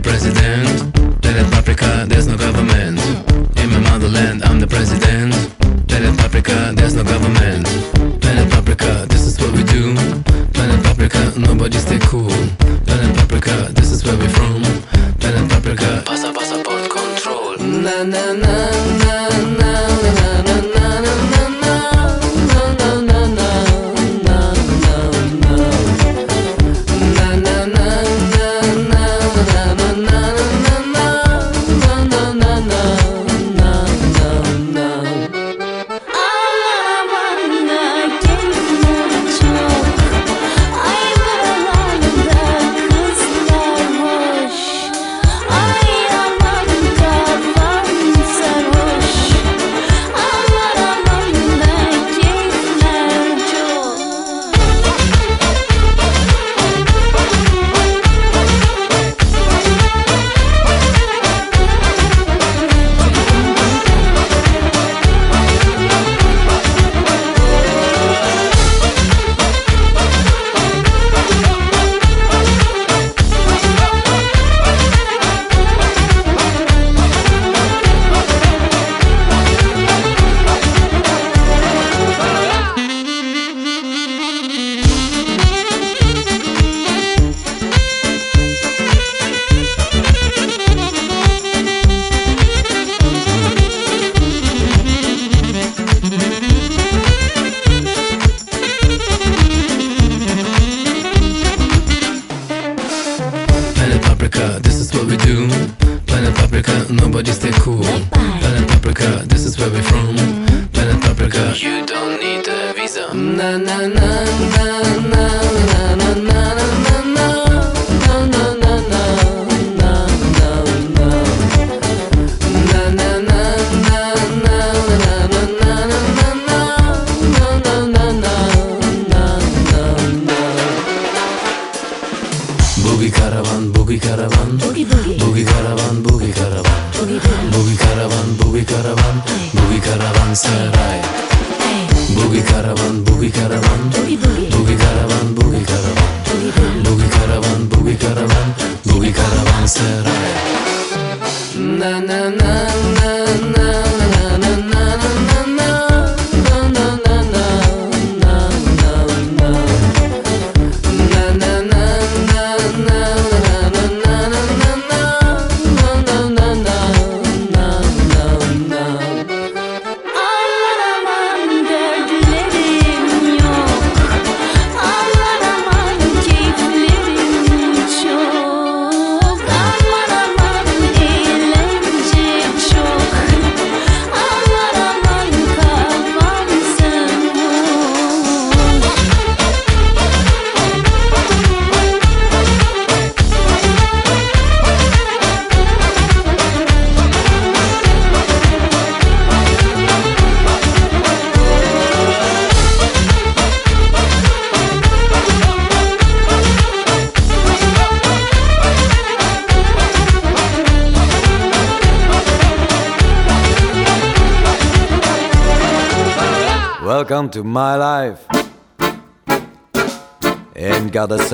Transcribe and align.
the 0.00 0.10
president. 0.10 1.22
Jared 1.22 1.50
Paprika, 1.50 2.06
there's 2.08 2.26
no 2.26 2.36
government. 2.36 3.00
In 3.58 3.70
my 3.70 3.80
motherland, 3.90 4.44
I'm 4.44 4.60
the 4.60 4.66
president. 4.66 5.34
Jared 5.88 6.16
Paprika, 6.18 6.72
there's 6.76 6.94
no 6.94 7.02
government. 7.02 7.66
Planet 8.20 8.50
Paprika, 8.50 9.06
this 9.08 9.22
is 9.26 9.40
what 9.40 9.52
we 9.52 9.64
do. 9.64 9.94
Planet 10.52 10.84
Paprika, 10.84 11.38
nobody 11.38 11.78
stay 11.78 11.98
cool. 11.98 12.57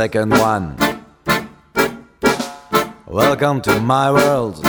Second 0.05 0.33
one. 0.33 0.77
Welcome 3.07 3.63
to 3.63 3.81
my 3.81 4.13
world. 4.13 4.63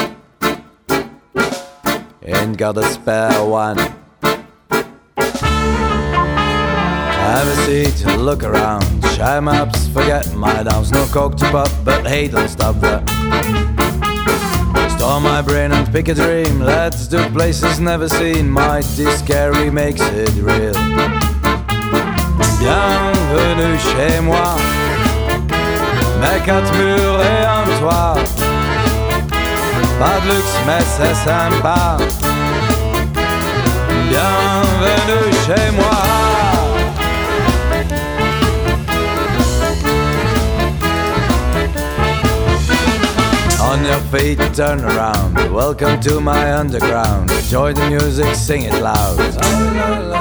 Ain't 2.24 2.56
got 2.56 2.78
a 2.78 2.84
spare 2.86 3.44
one. 3.44 3.78
Have 7.28 7.48
a 7.48 7.56
seat, 7.66 8.06
look 8.16 8.44
around. 8.44 8.86
Shine 9.16 9.50
ups, 9.50 9.90
forget 9.90 10.34
my 10.36 10.64
downs. 10.64 10.92
No 10.94 11.06
coke 11.08 11.36
to 11.40 11.52
pop, 11.52 11.72
but 11.84 12.08
hey, 12.08 12.30
don't 12.30 12.48
stop 12.48 12.80
there. 12.80 13.04
Store 14.96 15.20
my 15.20 15.42
brain 15.42 15.74
and 15.74 15.86
pick 15.92 16.08
a 16.08 16.14
dream. 16.14 16.62
Let's 16.62 17.10
do 17.10 17.30
places 17.32 17.82
never 17.82 18.08
seen. 18.08 18.50
Might 18.50 18.88
be 18.96 19.06
scary 19.18 19.70
makes 19.70 20.00
it 20.02 20.34
real. 20.36 20.76
Bienvenue 22.62 23.78
chez 23.80 24.22
moi. 24.22 24.75
Mes 26.26 26.40
quatre 26.44 26.74
murs 26.76 27.22
et 27.22 27.46
un 27.46 27.80
toit. 27.80 28.16
Pas 30.00 30.20
de 30.22 30.30
luxe, 30.34 30.58
mais 30.66 30.84
c'est 30.98 31.14
sympa. 31.14 31.98
Bienvenue 34.10 35.32
chez 35.46 35.72
moi. 35.76 36.02
On 43.62 43.86
your 43.86 44.00
feet, 44.12 44.40
turn 44.56 44.84
around. 44.84 45.38
Welcome 45.54 46.00
to 46.02 46.20
my 46.20 46.54
underground. 46.54 47.30
Enjoy 47.32 47.74
the 47.74 47.88
music, 47.88 48.34
sing 48.34 48.64
it 48.64 48.74
loud. 48.82 50.15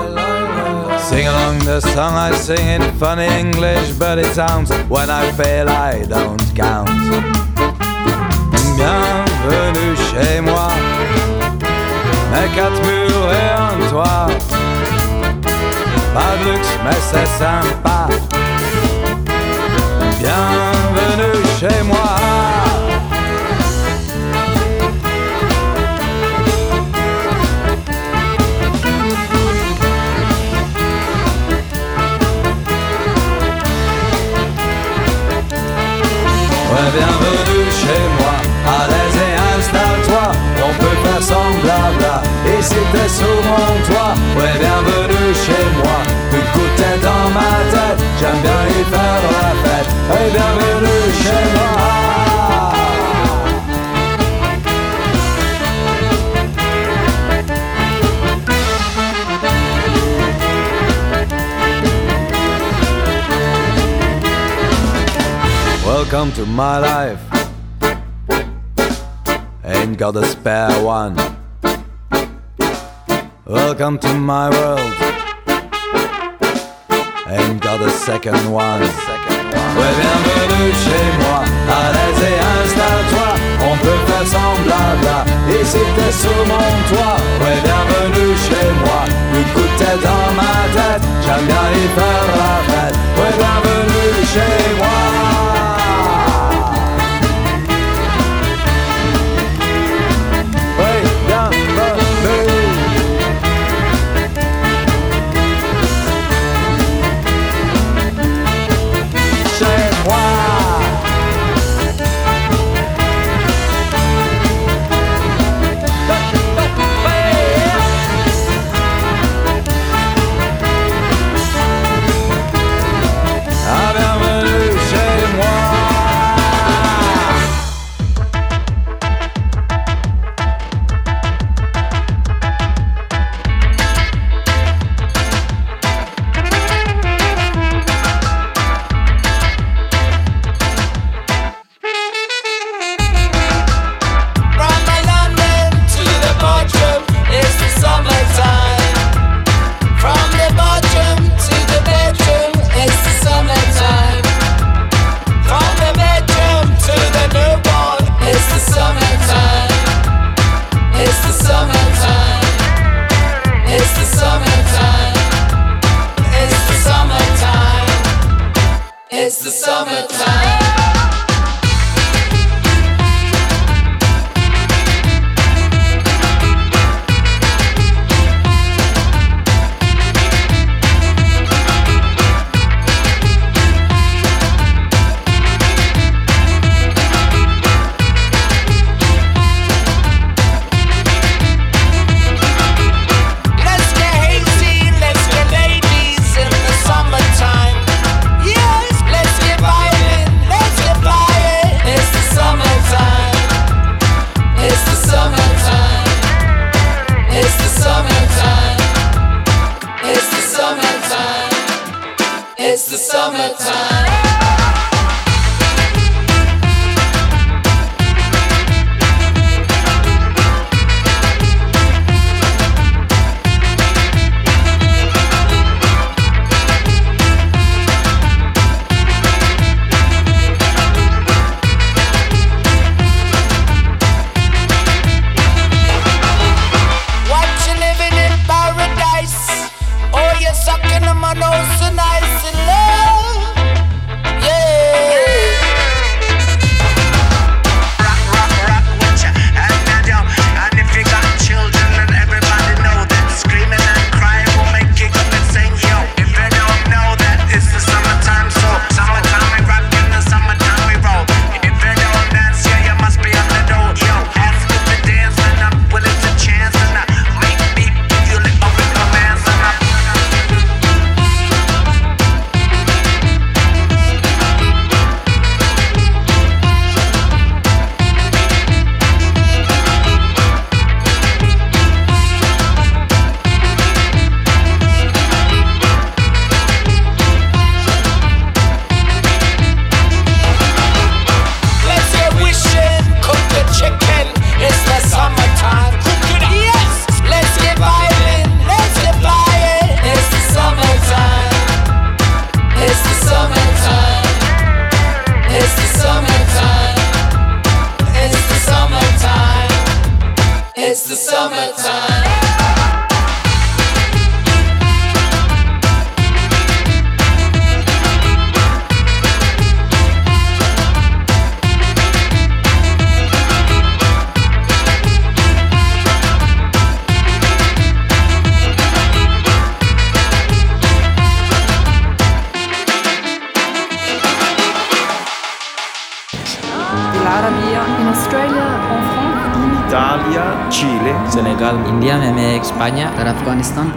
Sing 1.05 1.29
along 1.29 1.59
the 1.59 1.81
song 1.81 2.15
I 2.15 2.33
sing 2.35 2.67
in 2.67 2.83
funny 2.99 3.27
English, 3.27 3.93
but 3.99 4.19
it 4.19 4.35
sounds 4.35 4.71
when 4.89 5.11
I 5.11 5.31
fail 5.33 5.69
I 5.69 6.03
don't 6.05 6.41
count. 6.57 6.89
Bienvenue 8.75 9.97
chez 10.09 10.41
moi, 10.41 10.71
mes 12.33 12.49
quatre 12.55 12.81
murs 12.87 13.31
et 13.33 13.51
un 13.53 13.91
toit. 13.91 14.29
Pas 16.15 16.37
de 16.39 16.45
luxe, 16.51 16.73
mais 16.83 17.01
c'est 17.11 17.31
sympa. 17.39 18.09
Bienvenue 20.19 21.45
chez 21.61 21.83
moi. 21.83 22.34
Bienvenue 36.75 37.71
chez 37.71 38.03
moi, 38.19 38.35
à 38.67 38.89
l'aise 38.89 39.19
et 39.27 39.35
installe-toi, 39.59 40.33
on 40.67 40.73
peut 40.81 40.97
faire 41.05 41.23
sans 41.23 41.51
blabla, 41.63 42.23
et 42.47 42.63
sous 43.09 43.39
mon 43.49 43.69
toit, 43.87 44.15
ouais, 44.37 44.59
bienvenue 44.59 45.35
chez 45.35 45.65
moi, 45.77 45.99
de 46.33 46.41
tête 46.77 47.01
dans 47.01 47.31
ma 47.31 47.55
tête, 47.71 48.05
j'aime 48.19 48.41
bien 48.43 48.63
y 48.69 48.85
faire 48.93 49.23
la 49.35 49.49
fête, 49.63 49.89
et 50.11 50.31
bienvenue 50.31 51.13
chez 51.23 51.45
moi. 51.55 51.84
Welcome 66.15 66.45
to 66.45 66.47
my 66.47 66.79
life. 66.79 67.19
Ain't 69.65 69.99
got 69.99 70.15
a 70.15 70.25
spare 70.25 70.71
one. 70.81 71.17
Welcome 73.45 73.99
to 73.99 74.15
my 74.15 74.49
world. 74.49 74.95
Ain't 77.27 77.61
got 77.61 77.81
a 77.81 77.91
second 77.91 78.49
one. 78.53 78.83
Ouais, 78.83 79.93
bienvenue 79.99 80.73
chez 80.85 81.05
moi. 81.19 81.43
À 81.69 81.91
l'aise 81.95 82.23
et 82.31 82.39
installe-toi. 82.63 83.31
On 83.69 83.77
peut 83.79 84.01
faire 84.07 84.27
sans 84.35 84.55
blabla. 84.63 85.25
Et 85.51 85.65
si 85.65 85.83
t'es 85.97 86.13
sous 86.13 86.43
mon 86.47 86.71
toit. 86.91 87.19
Ouais, 87.43 87.59
bienvenue 87.67 88.37
chez 88.47 88.71
moi. 88.85 89.03
Une 89.35 89.49
coup 89.53 89.67
de 89.67 89.79
tête 89.81 90.01
dans 90.01 90.31
ma 90.41 90.55
tête. 90.77 91.03
J'aime 91.25 91.45
bien 91.45 91.67
y 91.73 91.89
faire 91.99 92.27
la 92.39 92.55
fête. 92.71 92.95
Ouais, 93.19 93.33
bienvenue 93.37 94.25
chez 94.33 94.77
moi. 94.79 95.54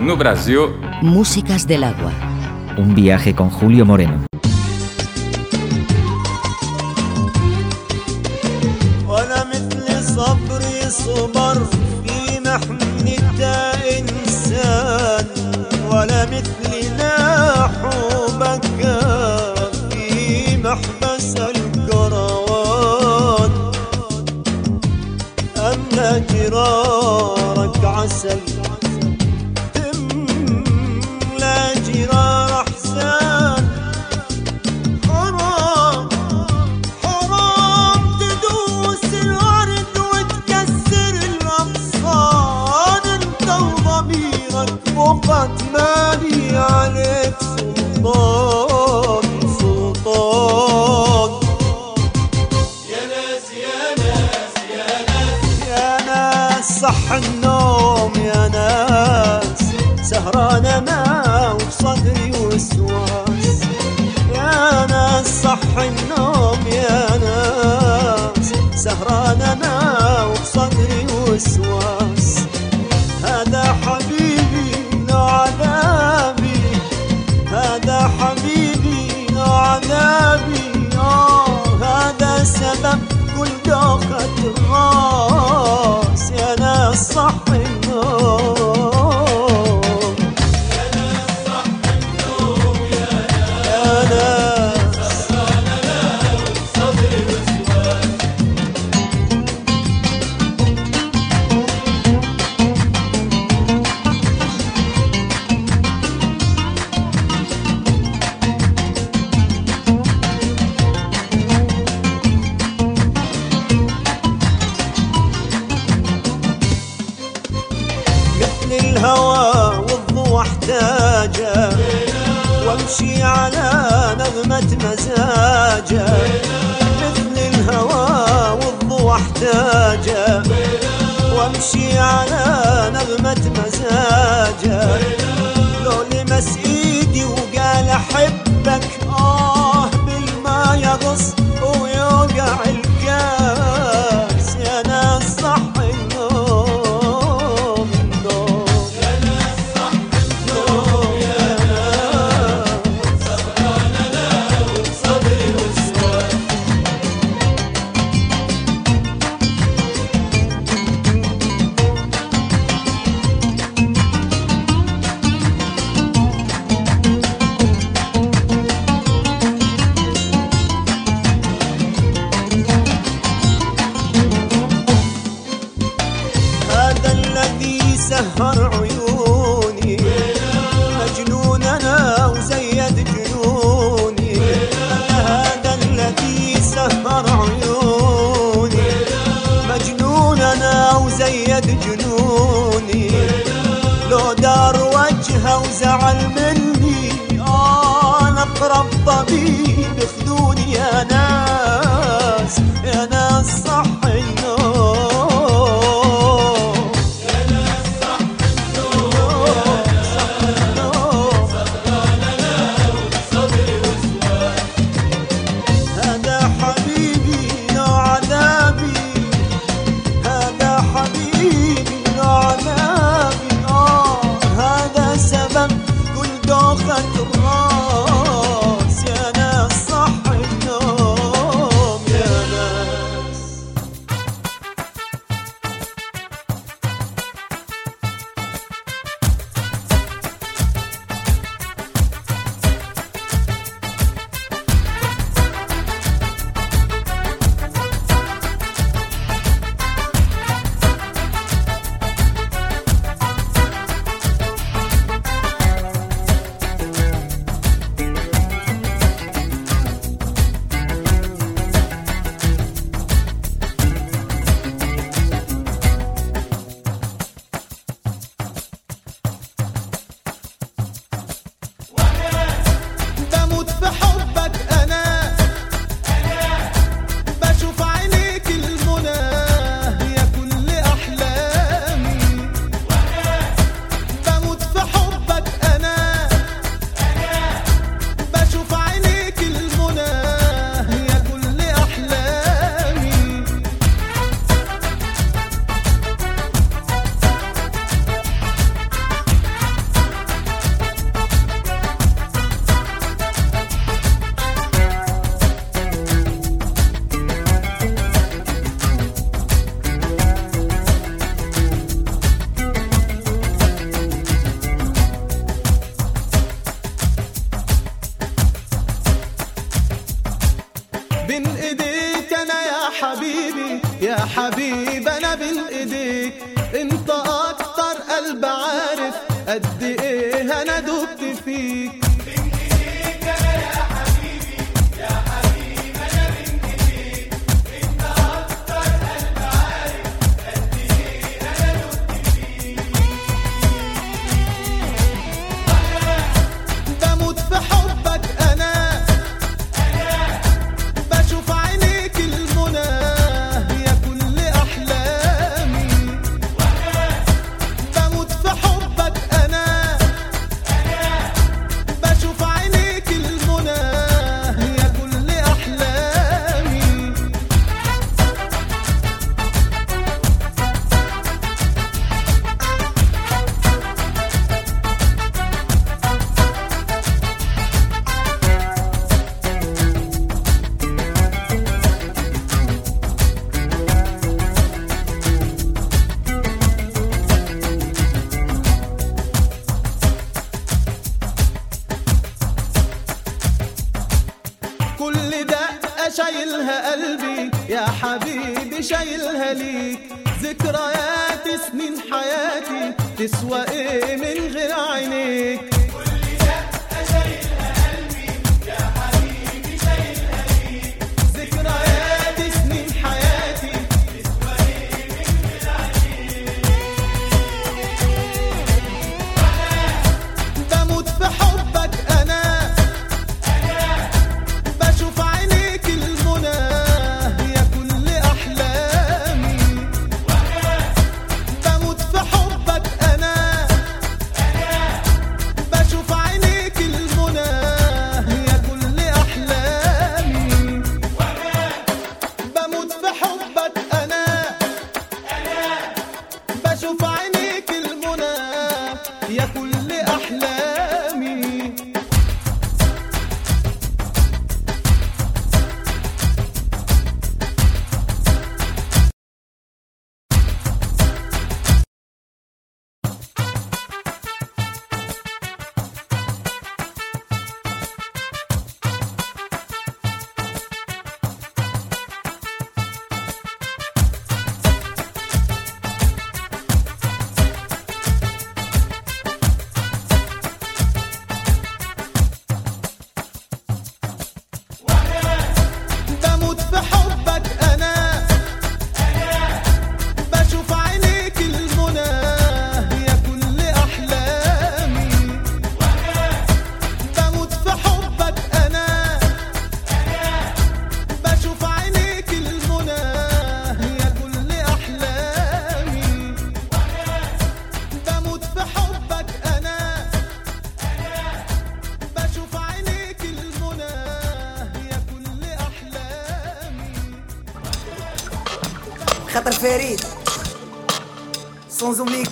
no 0.08 0.16
Brasil. 0.16 0.60
Músicas 1.02 1.68
del 1.68 1.84
agua. 1.84 2.12
Un 2.78 2.96
viaje 2.96 3.36
con 3.36 3.50
Julio 3.50 3.86
Moreno. 3.86 4.27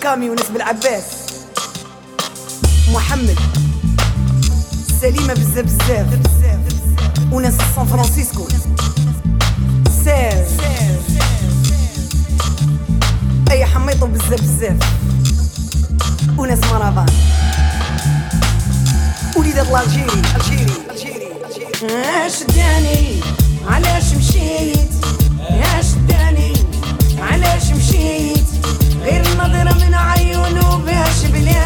الكامي 0.06 0.30
ونسب 0.30 0.56
العباس. 0.56 1.04
محمد 2.92 3.38
سليمة 5.00 5.34
بزاف 5.34 5.64
بزاف. 5.64 6.06
وناس 7.32 7.54
سان 7.76 7.86
فرانسيسكو. 7.86 8.48
سير. 10.04 10.46
أي 13.50 13.64
حميطو 13.64 14.06
بزاف 14.06 14.40
بزاف. 14.40 14.76
وناس 16.38 16.58
مرافان 16.58 17.06
وليدات 19.36 19.66
الألجيري. 19.68 20.22
الجيري 20.36 20.66
الجيري 20.90 21.28
الجيري 21.48 22.46
داني؟ 22.56 23.20
علاش 23.68 24.14
مشيت؟ 24.14 24.90
يا 25.50 25.82
داني؟ 26.08 26.52
علاش 27.18 27.70
مشيت؟ 27.70 28.35
نظرة 29.38 29.86
من 29.86 29.94
عيونه 29.94 30.76
بهش 30.76 31.24
باليد 31.32 31.65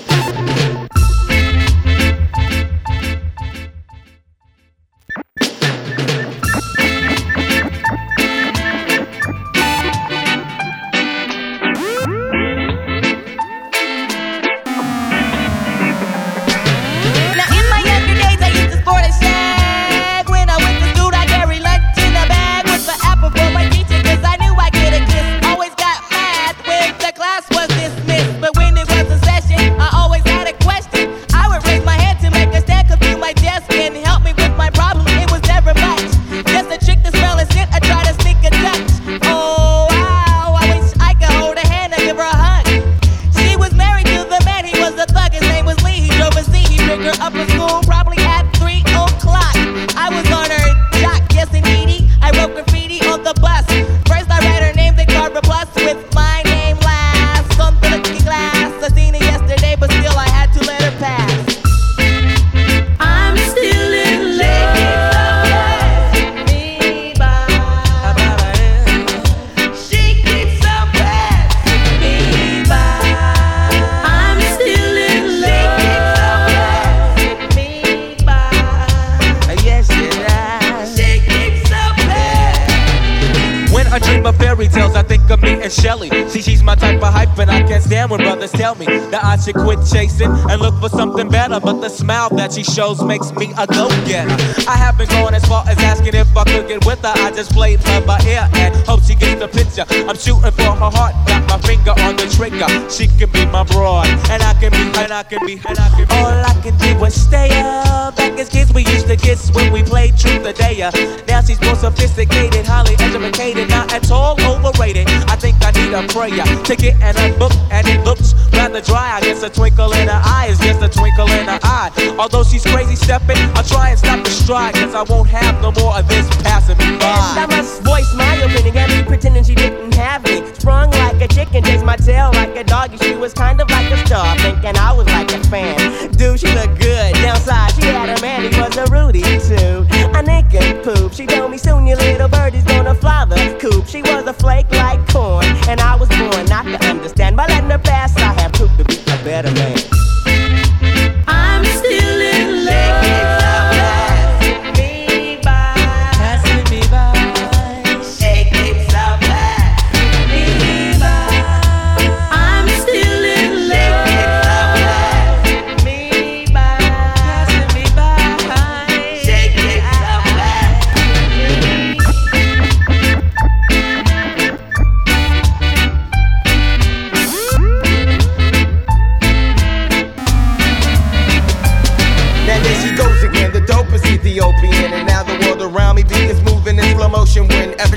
Should 89.51 89.61
quit 89.61 89.79
chasing 89.85 90.31
and 90.49 90.61
look 90.61 90.75
for 90.79 90.89
something 90.89 91.29
better. 91.29 91.59
But 91.59 91.81
the 91.81 91.89
smile 92.11 92.29
that 92.35 92.51
she 92.51 92.63
shows 92.63 93.01
makes 93.01 93.31
me 93.39 93.53
a 93.57 93.65
go 93.65 93.87
getter. 94.03 94.35
I 94.67 94.75
haven't 94.75 95.09
gone 95.11 95.33
as 95.33 95.45
far 95.45 95.63
as 95.67 95.77
asking 95.79 96.15
if 96.15 96.27
I 96.35 96.43
could 96.43 96.67
get 96.67 96.85
with 96.85 96.99
her. 96.99 97.13
I 97.15 97.31
just 97.31 97.53
played 97.53 97.79
her 97.87 98.01
by 98.05 98.19
ear 98.27 98.49
and 98.55 98.75
hope 98.85 99.01
she 99.03 99.15
gets 99.15 99.39
the 99.39 99.47
picture. 99.47 99.85
I'm 100.09 100.17
shooting 100.17 100.51
for 100.51 100.75
her 100.75 100.91
heart, 100.91 101.15
got 101.25 101.47
my 101.47 101.57
finger 101.59 101.95
on 102.03 102.17
the 102.17 102.27
trigger. 102.35 102.67
She 102.91 103.07
can 103.07 103.31
be 103.31 103.45
my 103.45 103.63
broad, 103.63 104.07
and 104.29 104.43
I 104.43 104.53
can 104.59 104.71
be, 104.71 104.83
and 104.99 105.11
I 105.13 105.23
can 105.23 105.39
be, 105.45 105.53
and 105.53 105.79
I 105.79 105.87
can 105.95 106.05
be. 106.07 106.15
All 106.19 106.35
I 106.51 106.53
can 106.63 106.75
do 106.83 107.05
is 107.05 107.15
stay 107.15 107.49
up. 107.63 108.17
Back 108.17 108.37
as 108.39 108.49
kids, 108.49 108.73
we 108.73 108.83
used 108.83 109.07
to 109.07 109.15
kiss 109.15 109.49
when 109.55 109.71
we 109.71 109.81
played 109.81 110.17
truth 110.17 110.45
or 110.45 110.51
dare. 110.51 110.91
Now 111.29 111.39
she's 111.41 111.61
more 111.61 111.75
sophisticated, 111.75 112.65
highly 112.65 112.95
educated, 112.99 113.69
not 113.69 113.93
at 113.93 114.11
all 114.11 114.35
overrated. 114.41 115.07
I 115.31 115.37
think 115.37 115.55
I 115.63 115.71
need 115.79 115.93
a 115.93 116.03
prayer 116.11 116.43
get 116.81 116.95
in 116.97 117.15
a 117.15 117.37
book, 117.37 117.53
and 117.69 117.87
it 117.87 118.03
looks 118.03 118.33
rather 118.53 118.81
dry. 118.81 119.17
I 119.17 119.21
guess 119.21 119.43
a 119.43 119.49
twinkle 119.49 119.93
in 119.93 120.07
her 120.07 120.21
eye 120.23 120.47
is 120.49 120.59
just 120.59 120.81
a 120.81 120.89
twinkle 120.89 121.29
in 121.29 121.45
her 121.45 121.59
eye. 121.61 122.00
Although 122.17 122.43
she's 122.43 122.63
crazy 122.63 122.95
stepping, 122.95 123.37
I'll 123.55 123.63
try 123.63 123.89
and 123.89 123.99
stop 123.99 124.23
the 124.23 124.29
stride, 124.29 124.75
cause 124.75 124.93
I 124.93 125.03
won't 125.03 125.29
have 125.29 125.61
no 125.61 125.71
more 125.71 125.97
of 125.97 126.07
this 126.07 126.27
passing 126.41 126.77
me 126.77 126.97
by. 126.97 127.17
I 127.37 127.45
must 127.49 127.81
voice 127.83 128.13
my 128.15 128.35
opinion, 128.35 128.73
got 128.73 128.89
me 128.89 129.03
pretending 129.03 129.43
she 129.43 129.55
didn't 129.55 129.93
have 129.95 130.23
me. 130.23 130.45
Sprung 130.53 130.91
like 130.91 131.21
a 131.21 131.27
chicken, 131.27 131.63
chased 131.63 131.85
my 131.85 131.95
tail 131.95 132.31
like 132.33 132.55
a 132.55 132.63
doggy. 132.63 132.97
She 132.97 133.15
was 133.15 133.33
kind 133.33 133.61
of 133.61 133.69
like 133.69 133.89
a 133.91 133.97
star, 134.05 134.37
thinking 134.37 134.77
I 134.77 134.93
was 134.93 135.07
like 135.07 135.31
a 135.31 135.39
fan. 135.47 136.11
Dude, 136.11 136.39
she 136.39 136.47
looked 136.53 136.79
good. 136.79 137.13
Downside, 137.15 137.73
she 137.73 137.83
had 137.83 138.17
a 138.17 138.21
man, 138.21 138.51
he 138.51 138.59
was 138.59 138.75
a 138.77 138.85
Rudy 138.91 139.21
too. 139.21 139.85
A 140.13 140.21
naked 140.21 140.83
poop. 140.83 141.13
She 141.13 141.25
told 141.25 141.51
me 141.51 141.57
soon 141.57 141.87
your 141.87 141.97
little 141.97 142.27
bird 142.27 142.53
is 142.53 142.63
gonna 142.63 142.95
fly 142.95 143.25
the 143.25 143.57
coop. 143.59 143.87
She 143.87 144.01
was 144.01 144.25
a 144.27 144.33
flake 144.33 144.69
like 144.71 145.05
corn, 145.07 145.45
and 145.67 145.79
I 145.79 145.95
was 145.95 146.09
born 146.09 146.45
not 146.45 146.65
to 146.65 146.85
understand. 146.85 147.35
By 147.35 147.47
letting 147.47 147.69
her 147.69 147.79
pass, 147.79 148.15
I 148.17 148.33
have 148.41 148.53
proved 148.53 148.77
to 148.77 148.83
be 148.85 148.97
a 149.11 149.17
better 149.23 149.51
man. 149.51 150.00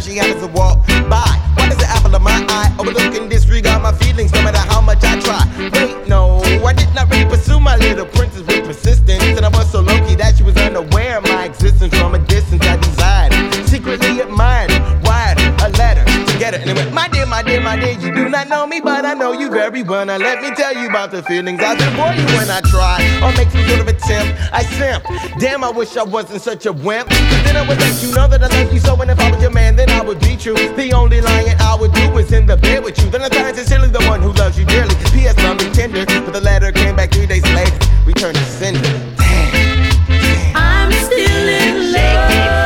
She 0.05 0.17
happens 0.17 0.41
to 0.43 0.49
walk 0.49 0.87
by. 1.09 1.25
Why 1.57 1.69
does 1.69 1.79
the 1.79 1.89
apple 1.89 2.15
of 2.15 2.21
my 2.21 2.45
eye 2.49 2.77
overlook 2.79 3.15
and 3.17 3.31
disregard 3.31 3.83
my 3.83 3.93
feelings 3.93 4.33
no 4.33 4.43
matter 4.43 4.59
how 4.59 4.81
much 4.83 5.03
I 5.03 5.19
try? 5.21 5.43
Wait, 5.73 6.07
no, 6.07 6.41
I 6.63 6.75
did 6.75 6.93
not 6.95 7.11
really 7.11 7.25
pursue 7.25 7.59
my 7.59 7.77
little 7.77 8.05
princess 8.05 8.43
with 8.43 8.65
persistence. 8.67 9.23
And 9.23 9.47
I 9.47 9.49
was 9.49 9.71
so 9.71 9.81
low 9.81 9.99
key 10.07 10.15
that 10.17 10.37
she 10.37 10.43
was 10.43 10.57
unaware 10.57 11.19
of 11.19 11.25
my 11.25 11.47
existence 11.47 11.97
from 11.97 12.15
a 12.15 12.19
distance. 12.19 12.34
Dear, 17.55 17.63
my 17.63 17.77
dear, 17.77 17.93
you 17.93 18.13
do 18.13 18.29
not 18.29 18.49
know 18.49 18.67
me, 18.67 18.81
but 18.81 19.05
I 19.05 19.15
know 19.15 19.33
you 19.33 19.49
very 19.49 19.83
well. 19.83 20.05
Now 20.05 20.17
let 20.17 20.43
me 20.43 20.51
tell 20.57 20.75
you 20.77 20.89
about 20.89 21.11
the 21.11 21.23
feelings 21.23 21.61
I 21.63 21.77
feel 21.77 21.91
for 21.91 22.11
you 22.13 22.27
when 22.37 22.51
I 22.51 22.61
try 22.63 22.99
or 23.23 23.33
make 23.37 23.51
some 23.51 23.65
sort 23.69 23.81
of 23.81 23.89
attempt. 23.89 24.35
I 24.53 24.63
simp. 24.63 25.05
Damn, 25.39 25.63
I 25.63 25.71
wish 25.71 25.97
I 25.97 26.03
wasn't 26.03 26.43
such 26.43 26.67
a 26.67 26.73
wimp. 26.73 27.09
Then 27.45 27.57
I 27.57 27.67
would 27.67 27.79
let 27.79 28.03
you 28.03 28.13
know 28.15 28.27
that 28.27 28.43
I 28.43 28.49
love 28.49 28.73
you 28.73 28.81
so. 28.81 29.01
And 29.01 29.11
if 29.11 29.21
I 29.21 29.31
was 29.31 29.41
your 29.41 29.53
man, 29.53 29.77
then 29.77 29.91
I 29.91 30.03
would 30.03 30.21
be 30.21 30.37
true. 30.37 30.55
The 30.55 30.93
only 30.93 31.21
lying 31.21 31.57
I 31.61 31.77
would 31.79 31.93
do 31.93 32.19
is 32.19 32.33
in 32.33 32.47
the 32.47 32.57
bed 32.57 32.83
with 32.83 32.99
you. 32.99 33.09
Then 33.11 33.23
I 33.23 33.29
find 33.29 33.57
sincerely 33.57 33.89
the 33.89 34.05
one 34.05 34.21
who 34.21 34.33
loves 34.33 34.59
you 34.59 34.65
dearly. 34.65 34.95
P.S. 35.13 35.37
Me 35.37 35.71
tender. 35.73 36.05
But 36.07 36.33
the 36.33 36.41
letter 36.41 36.73
came 36.73 36.97
back 36.97 37.13
three 37.13 37.27
days 37.27 37.45
later. 37.55 37.79
Returned 38.05 38.37
to 38.37 38.45
sender. 38.45 38.81
damn 39.17 40.57
I'm 40.57 40.93
still 40.93 41.49
in 41.49 41.93
love. 41.93 42.64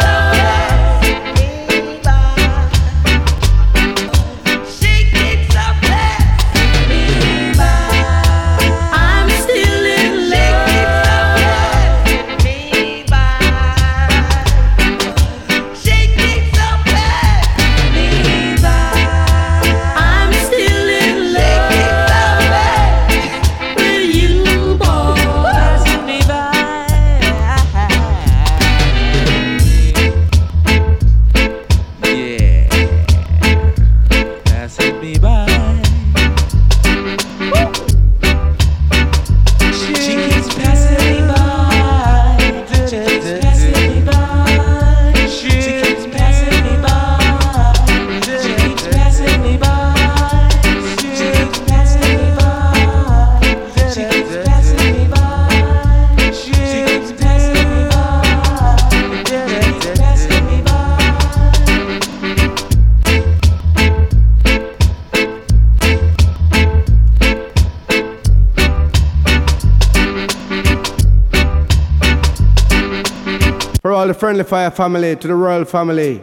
Friendly 74.19 74.43
fire 74.43 74.71
family, 74.71 75.15
to 75.15 75.29
the 75.29 75.35
royal 75.35 75.65
family, 75.65 76.23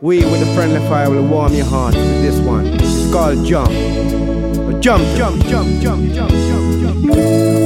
we 0.00 0.18
with 0.24 0.40
the 0.40 0.54
friendly 0.54 0.80
fire 0.88 1.08
will 1.08 1.26
warm 1.26 1.52
your 1.54 1.66
heart 1.66 1.94
with 1.94 2.22
this 2.22 2.40
one. 2.40 2.66
It's 2.66 3.12
called 3.12 3.46
Jump. 3.46 3.70
Jump, 4.82 5.04
jump, 5.16 5.42
jump, 5.46 5.80
jump, 5.80 6.12
jump, 6.12 6.30
jump, 6.30 7.06
jump. 7.06 7.65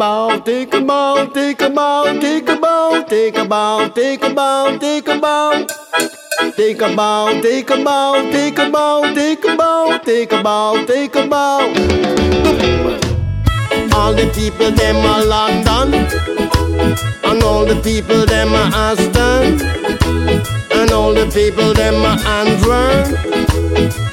Bow, 0.00 0.38
take 0.38 0.72
a 0.72 0.80
bow, 0.80 1.26
take 1.26 1.60
a 1.60 1.68
bow. 1.68 2.18
Take 2.18 2.48
a 2.48 2.56
bow, 2.56 3.90
take 6.62 6.78
a 6.78 6.88
bow, 6.88 7.36
take 7.42 7.68
a 7.70 7.84
bow, 7.84 8.30
take 8.32 8.58
a 9.38 9.56
bow, 9.58 9.98
take 10.02 10.32
a 10.32 10.42
bow, 10.42 10.86
take 10.86 11.16
a 11.16 11.26
bow. 11.28 11.60
All 13.92 14.14
the 14.14 14.30
people 14.34 14.70
them 14.70 15.04
a 15.04 15.22
London, 15.26 15.92
and 17.24 17.42
all 17.42 17.66
the 17.66 17.78
people 17.84 18.24
them 18.24 18.54
a 18.54 18.70
Aston. 18.72 19.60
And 20.72 20.92
all 20.92 21.12
the 21.12 21.26
people 21.26 21.74
them 21.74 21.96
a 21.96 22.16
Antwerp 22.38 23.08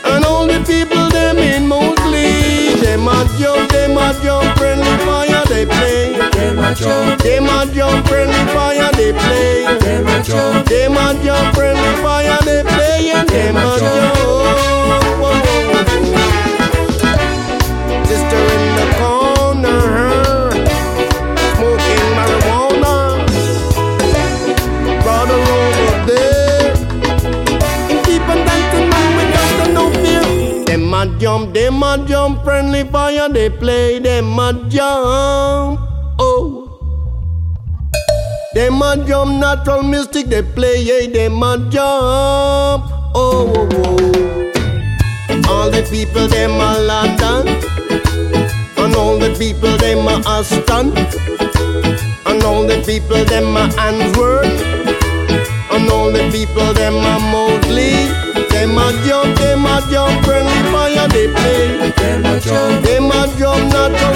And 0.03 0.25
all 0.25 0.47
the 0.47 0.59
people 0.67 1.07
them 1.09 1.37
in 1.37 1.67
Moseley 1.67 2.73
Them 2.81 3.07
a 3.07 3.25
jump, 3.39 3.69
them 3.71 3.97
a 3.97 4.13
jump 4.21 4.57
Friendly 4.57 4.97
fire 5.05 5.26
a 6.67 6.75
jump 6.75 7.21
Them 7.21 7.45
a 7.45 7.73
jump 7.73 8.07
Friendly 8.07 8.53
fire 8.53 8.91
they 8.93 9.13
play. 9.13 9.63
Them 9.79 10.07
a 10.07 10.23
jump. 10.23 10.67
Them 10.67 10.97
a 10.97 11.23
jump 11.23 11.55
Friendly 11.55 12.01
fire 12.01 12.39
they 12.43 12.63
play. 12.63 13.11
And 13.11 13.29
them 13.29 13.57
a 13.57 13.77
jump. 13.79 14.17
Sister 18.07 18.43
in 18.55 18.75
the 18.79 18.87
corner 18.97 19.81
Smoking 21.55 22.09
marijuana. 22.17 22.95
Brother 25.03 25.39
over 25.57 25.97
there. 26.07 26.73
Keep 28.03 28.23
on 28.29 28.39
dancing 28.45 28.89
man 28.89 29.09
without 29.17 29.73
no 29.73 29.83
fear 30.03 30.65
Them 30.65 30.93
a 30.93 31.05
jump, 31.19 31.53
them 31.53 31.83
a 31.83 32.05
jump 32.07 32.43
Friendly 32.43 32.83
fire 32.83 33.29
they 33.29 33.49
play. 33.49 33.99
Them 33.99 34.39
a 34.39 34.53
jump 34.67 35.96
Them 38.57 38.81
a 38.81 38.97
jump 39.05 39.39
natural 39.39 39.83
mystic 39.83 40.29
they 40.29 40.41
play 40.41 40.81
Yeah, 40.81 41.05
they 41.13 41.27
a 41.27 41.57
jump. 41.69 42.89
Oh, 43.13 43.53
oh, 43.53 43.69
oh. 43.71 45.41
All 45.47 45.69
the 45.69 45.87
people 45.91 46.27
them 46.27 46.59
a 46.59 46.79
London 46.81 47.47
And 48.77 48.95
all 48.95 49.19
the 49.19 49.29
people 49.37 49.77
them 49.77 50.07
a 50.07 50.23
Aston. 50.25 50.87
And 52.25 52.43
all 52.43 52.65
the 52.65 52.81
people 52.83 53.23
them 53.25 53.55
a 53.55 53.69
Antwerp. 53.77 54.45
And 55.69 55.91
all 55.91 56.11
the 56.11 56.27
people 56.31 56.73
them 56.73 56.95
a 56.95 57.19
Moseley 57.29 58.09
Them 58.49 58.75
a 58.75 58.89
jump, 59.05 59.37
them 59.37 59.67
a 59.67 59.85
jump 59.91 60.25
Friendly 60.25 60.71
they 61.09 61.27
play. 61.31 61.91
Them 61.91 62.25
a 62.25 62.39
jump. 62.39 62.85
Them 62.85 63.11
a 63.11 63.27
jump 63.37 63.73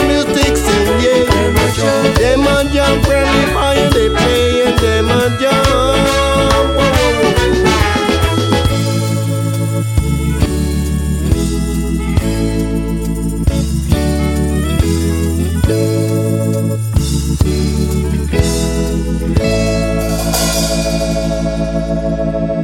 music 0.07 0.57
sing 0.57 0.99
yeah. 1.01 1.25
Them 1.25 1.55
a 1.55 1.65
jump. 1.75 2.17
Them 2.17 2.47
a 2.47 2.57
jump 2.73 3.05
Friendly 3.05 3.45
fire 3.53 3.89
they 3.91 4.09
play 4.09 4.65
And 4.65 4.79
them 4.79 5.09
a 5.09 5.37
jump. 5.39 5.67
Whoa, 6.75 6.91
whoa, 6.91 7.23
whoa. 7.23 7.31
Todo 22.21 22.60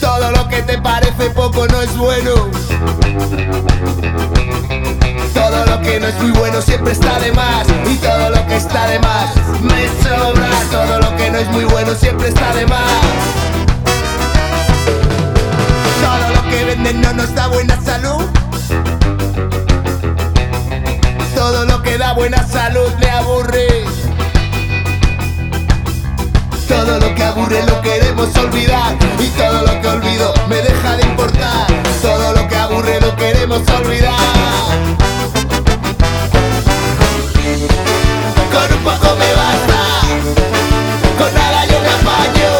Todo 0.00 0.30
lo 0.30 0.48
que 0.48 0.62
te 0.62 0.78
parece 0.78 1.30
poco 1.30 1.66
no 1.66 1.82
es 1.82 1.96
bueno. 1.96 2.32
Todo 5.34 5.66
lo 5.66 5.80
que 5.82 6.00
no 6.00 6.06
es 6.06 6.22
muy 6.22 6.30
bueno 6.30 6.62
siempre 6.62 6.92
está 6.92 7.18
de 7.18 7.32
más. 7.32 7.66
Y 7.90 7.96
todo 7.96 8.30
lo 8.30 8.46
que 8.46 8.56
está 8.56 8.86
de 8.88 8.98
más 9.00 9.34
me 9.62 9.88
sobra. 10.02 10.48
Todo 10.70 11.00
lo 11.00 11.16
que 11.16 11.30
no 11.30 11.38
es 11.38 11.48
muy 11.48 11.64
bueno 11.64 11.94
siempre 11.94 12.28
está 12.28 12.54
de 12.54 12.66
más. 12.66 13.02
Todo 16.00 16.34
lo 16.34 16.50
que 16.50 16.64
venden 16.64 17.00
no 17.00 17.12
nos 17.12 17.34
da 17.34 17.48
buena 17.48 17.80
salud. 17.82 18.24
Todo 21.34 21.66
lo 21.66 21.82
que 21.82 21.98
da 21.98 22.12
buena 22.14 22.46
salud 22.46 22.90
me 23.00 23.10
aburre. 23.10 23.84
Todo 26.68 26.98
lo 26.98 27.14
que 27.14 27.22
aburre 27.22 27.62
lo 27.64 27.80
queremos 27.80 28.34
olvidar 28.36 28.96
y 29.18 29.26
todo 29.28 29.62
lo 29.62 29.80
que 29.80 29.88
olvido 29.88 30.34
me 30.48 30.56
deja 30.56 30.96
de 30.96 31.02
importar. 31.04 31.66
Todo 32.02 32.32
lo 32.32 32.48
que 32.48 32.56
aburre 32.56 33.00
lo 33.00 33.14
queremos 33.16 33.60
olvidar. 33.68 34.16
Con 38.52 38.78
un 38.78 38.82
poco 38.84 39.16
me 39.16 39.32
basta, 39.42 39.80
con 41.18 41.34
nada 41.34 41.64
yo 41.66 41.78
me 41.80 41.88
apaño, 41.88 42.50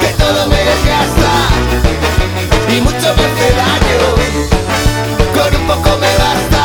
que 0.00 0.08
todo 0.22 0.46
me 0.48 0.56
desgasta 0.56 1.32
y 2.68 2.80
mucho 2.80 3.14
me 3.16 3.24
hace 3.24 3.48
daño. 3.62 4.00
Con 5.34 5.60
un 5.60 5.66
poco 5.66 5.98
me 5.98 6.12
basta, 6.24 6.64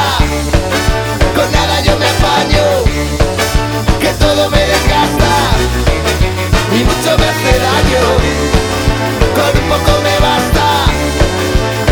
con 1.36 1.52
nada 1.52 1.82
yo 1.82 1.98
me 1.98 2.08
apaño, 2.08 2.64
que 4.00 4.10
todo 4.14 4.50
me 4.50 4.58
desgasta 4.58 4.97
me 7.18 7.26
hace 7.30 7.54
daño. 7.60 8.04
Con 9.38 9.52
un 9.62 9.70
poco 9.70 10.02
me 10.02 10.16
basta, 10.20 10.68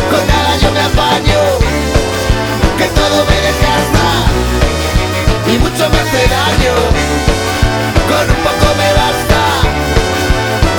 con 0.10 0.28
nada 0.28 0.58
yo 0.58 0.72
me 0.72 0.82
apaño, 0.82 1.40
que 2.78 2.88
todo 3.00 3.18
me 3.30 3.38
desgasta 3.48 4.08
y 5.48 5.58
mucho 5.60 5.90
me 5.90 6.00
hace 6.00 6.22
daño. 6.28 6.76
Con 8.10 8.26
un 8.36 8.42
poco 8.48 8.68
me 8.82 8.90
basta, 9.02 9.42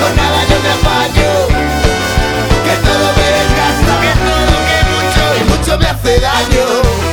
con 0.00 0.16
nada 0.16 0.40
yo 0.50 0.56
me 0.64 0.70
apaño, 0.78 1.30
que 2.66 2.74
todo 2.88 3.06
me 3.18 3.26
desgasta, 3.38 3.92
que 4.04 4.12
todo 4.26 4.54
que 4.68 4.78
mucho 4.92 5.24
y 5.38 5.42
mucho 5.50 5.78
me 5.78 5.86
hace 5.86 6.20
daño. 6.20 7.05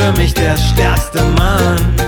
Für 0.00 0.12
mich 0.12 0.32
der 0.34 0.56
stärkste 0.56 1.22
Mann. 1.22 1.99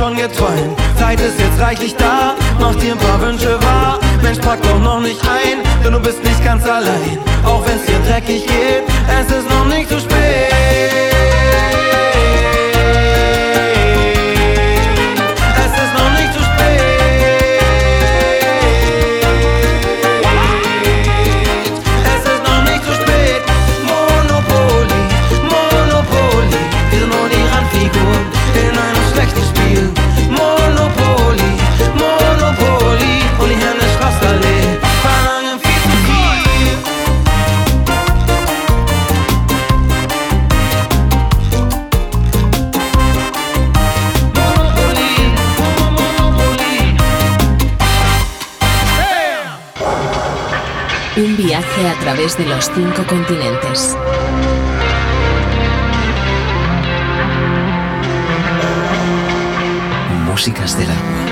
Schon 0.00 0.16
geträumt. 0.16 0.78
Zeit 0.98 1.20
ist 1.20 1.38
jetzt 1.38 1.60
reichlich 1.60 1.94
da, 1.94 2.34
mach 2.58 2.74
dir 2.76 2.92
ein 2.92 2.98
paar 2.98 3.20
Wünsche 3.20 3.60
wahr. 3.62 3.98
Mensch, 4.22 4.38
pack 4.38 4.62
doch 4.62 4.78
noch 4.78 5.00
nicht 5.00 5.20
ein, 5.24 5.58
denn 5.84 5.92
du 5.92 6.00
bist 6.00 6.24
nicht 6.24 6.42
ganz 6.42 6.64
allein. 6.64 7.18
Auch 7.44 7.62
wenn's 7.66 7.84
dir 7.84 8.00
dreckig 8.08 8.46
geht, 8.46 8.84
es 9.20 9.26
ist 9.30 9.49
través 52.20 52.36
de 52.36 52.46
los 52.46 52.70
cinco 52.74 53.06
continentes. 53.06 53.96
Músicas 60.26 60.76
del 60.76 60.90
agua. 60.90 61.29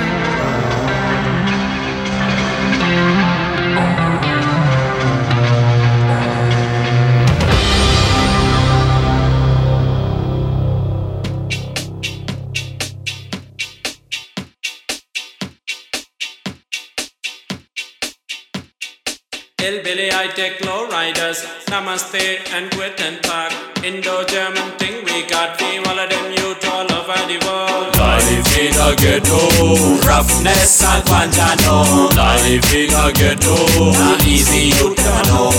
Namaste 21.71 22.49
and 22.53 22.71
Quitten 22.71 23.21
Park. 23.23 23.53
Indo-German 23.85 24.73
thing 24.79 25.05
we 25.05 25.27
got, 25.29 25.61
we 25.61 25.79
all 25.85 25.99
of 25.99 26.09
them 26.09 26.33
youth 26.33 26.65
all 26.65 26.89
over 26.89 27.21
the 27.29 27.37
world. 27.45 27.93
Life 28.01 28.57
in 28.57 28.73
a 28.73 28.97
ghetto, 28.97 30.01
roughness 30.09 30.83
and 30.83 31.05
Guantanamo. 31.05 32.09
Life 32.17 32.73
in 32.73 32.89
a 32.89 33.13
ghetto, 33.13 33.55
not 34.01 34.25
easy 34.25 34.73
you 34.73 34.95
to 34.97 35.13
know. 35.29 35.53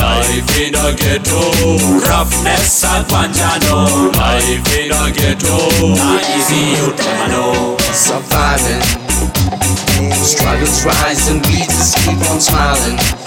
Life 0.00 0.56
in 0.56 0.74
a 0.74 0.96
ghetto, 0.96 1.52
roughness 2.08 2.84
and 2.84 3.06
Guantanamo. 3.06 4.10
Life 4.16 4.72
in 4.72 4.90
a 4.90 5.04
ghetto, 5.12 5.96
not 6.00 6.24
easy 6.32 6.80
you 6.80 6.96
to 6.96 7.12
know. 7.28 7.76
Surviving, 7.92 8.80
struggles 10.16 10.84
rise 10.84 11.28
and 11.28 11.44
we 11.46 11.60
just 11.68 11.96
keep 11.98 12.18
on 12.30 12.40
smiling. 12.40 13.25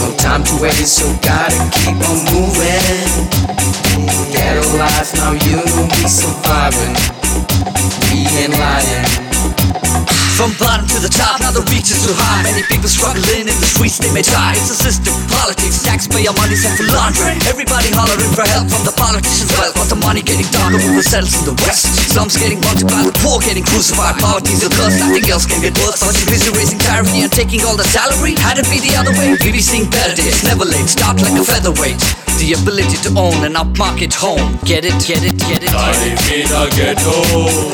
No 0.00 0.14
time 0.16 0.42
to 0.44 0.62
waste, 0.62 0.98
so 0.98 1.06
gotta 1.22 1.58
keep 1.78 1.96
on 2.08 2.18
moving. 2.32 3.08
Ghetto 4.32 4.76
life, 4.78 5.14
now 5.16 5.32
you 5.32 5.56
know 5.56 5.88
we 5.96 6.08
surviving. 6.08 6.96
We 8.10 8.26
ain't 8.40 8.52
lying. 8.58 9.87
From 10.38 10.54
bottom 10.54 10.86
to 10.86 11.02
the 11.02 11.10
top, 11.10 11.42
now 11.42 11.50
the 11.50 11.66
reach 11.66 11.90
is 11.90 11.98
too 12.06 12.14
high. 12.14 12.46
Many 12.46 12.62
people 12.70 12.86
struggling 12.86 13.50
in 13.50 13.58
the 13.58 13.66
streets, 13.74 13.98
they 13.98 14.06
may 14.14 14.22
try. 14.22 14.54
It's 14.54 14.70
a 14.70 14.78
system, 14.78 15.10
politics, 15.26 15.82
tax 15.82 16.06
pay 16.06 16.30
taxpayer 16.30 16.30
money 16.38 16.54
sent 16.54 16.78
for 16.78 16.86
laundering. 16.94 17.42
Everybody 17.50 17.90
hollering 17.90 18.30
for 18.38 18.46
help 18.46 18.70
from 18.70 18.86
the 18.86 18.94
politicians' 18.94 19.50
wealth. 19.58 19.74
But 19.74 19.90
the 19.90 19.98
money 19.98 20.22
getting 20.22 20.46
darker 20.54 20.78
the 20.78 21.02
settles 21.02 21.34
in 21.42 21.42
the 21.42 21.58
west. 21.66 21.90
Slums 22.14 22.38
getting 22.38 22.62
multiplied, 22.62 23.10
the 23.10 23.18
poor 23.18 23.42
getting 23.42 23.66
crucified. 23.66 24.14
Poverty's 24.22 24.62
a 24.62 24.70
curse, 24.70 24.94
nothing 25.02 25.26
else 25.26 25.42
can 25.42 25.58
get 25.58 25.74
worse. 25.82 26.06
But 26.06 26.14
you're 26.14 26.30
busy 26.30 26.54
raising 26.54 26.78
tyranny 26.78 27.26
and 27.26 27.32
taking 27.34 27.66
all 27.66 27.74
the 27.74 27.88
salary. 27.90 28.38
Had 28.38 28.62
it 28.62 28.66
be 28.70 28.78
the 28.78 28.94
other 28.94 29.10
way, 29.18 29.34
we'd 29.34 29.42
be 29.42 29.58
seeing 29.58 29.90
better 29.90 30.14
days. 30.14 30.46
Never 30.46 30.62
late, 30.62 30.86
start 30.86 31.18
like 31.18 31.34
a 31.34 31.42
featherweight. 31.42 31.98
The 32.38 32.54
ability 32.54 33.02
to 33.02 33.10
own 33.18 33.42
an 33.42 33.58
upmarket 33.58 34.14
home. 34.14 34.54
Get 34.62 34.86
it, 34.86 34.94
get 35.02 35.26
it, 35.26 35.34
get 35.50 35.66
it. 35.66 35.74
Life 35.74 36.30
in 36.30 36.46
a 36.46 36.70
ghetto, 36.70 37.26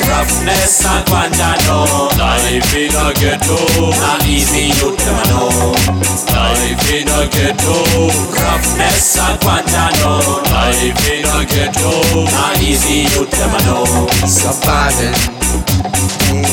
roughness 0.09 0.81
and 0.81 1.05
Guantanamo. 1.05 2.09
Life 2.55 2.73
in 2.73 2.95
a 2.95 3.11
ghetto, 3.19 3.91
not 3.99 4.25
easy 4.25 4.71
you 4.79 4.95
to 4.95 5.11
know. 5.27 5.75
Life 6.31 6.87
in 6.87 7.03
a 7.03 7.27
ghetto, 7.27 7.83
roughness 8.31 9.17
and 9.19 9.37
Guantanamo. 9.41 10.39
Life 10.55 11.03
in 11.11 11.25
a 11.27 11.43
ghetto, 11.43 12.23
not 12.23 12.57
easy 12.61 13.11
you 13.11 13.25
to 13.27 13.45
know. 13.67 14.07
Surviving, 14.23 15.11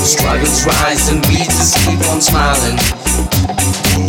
struggles 0.03 0.66
rise 0.66 1.09
and 1.09 1.24
we 1.26 1.36
just 1.36 1.78
keep 1.86 2.03
on 2.11 2.20
smiling. 2.20 2.74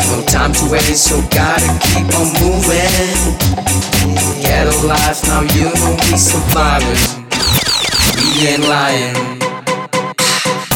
No 0.09 0.25
time 0.25 0.51
to 0.51 0.71
waste, 0.71 1.09
so 1.09 1.21
gotta 1.29 1.69
keep 1.93 2.09
on 2.17 2.33
moving. 2.41 2.89
Ghetto 4.41 4.87
life, 4.87 5.21
now 5.27 5.41
you 5.41 5.69
know 5.69 5.95
we 6.09 6.17
surviving. 6.17 6.97
We 8.17 8.47
ain't 8.47 8.67
lying. 8.67 9.42